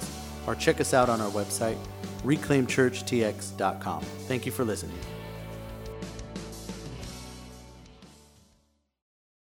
or 0.48 0.56
check 0.56 0.82
us 0.82 0.96
out 0.96 1.10
on 1.10 1.22
our 1.22 1.30
website, 1.30 1.78
reclaimchurchtx.com. 2.24 4.02
Thank 4.02 4.48
you 4.48 4.52
for 4.52 4.66
listening. 4.66 4.98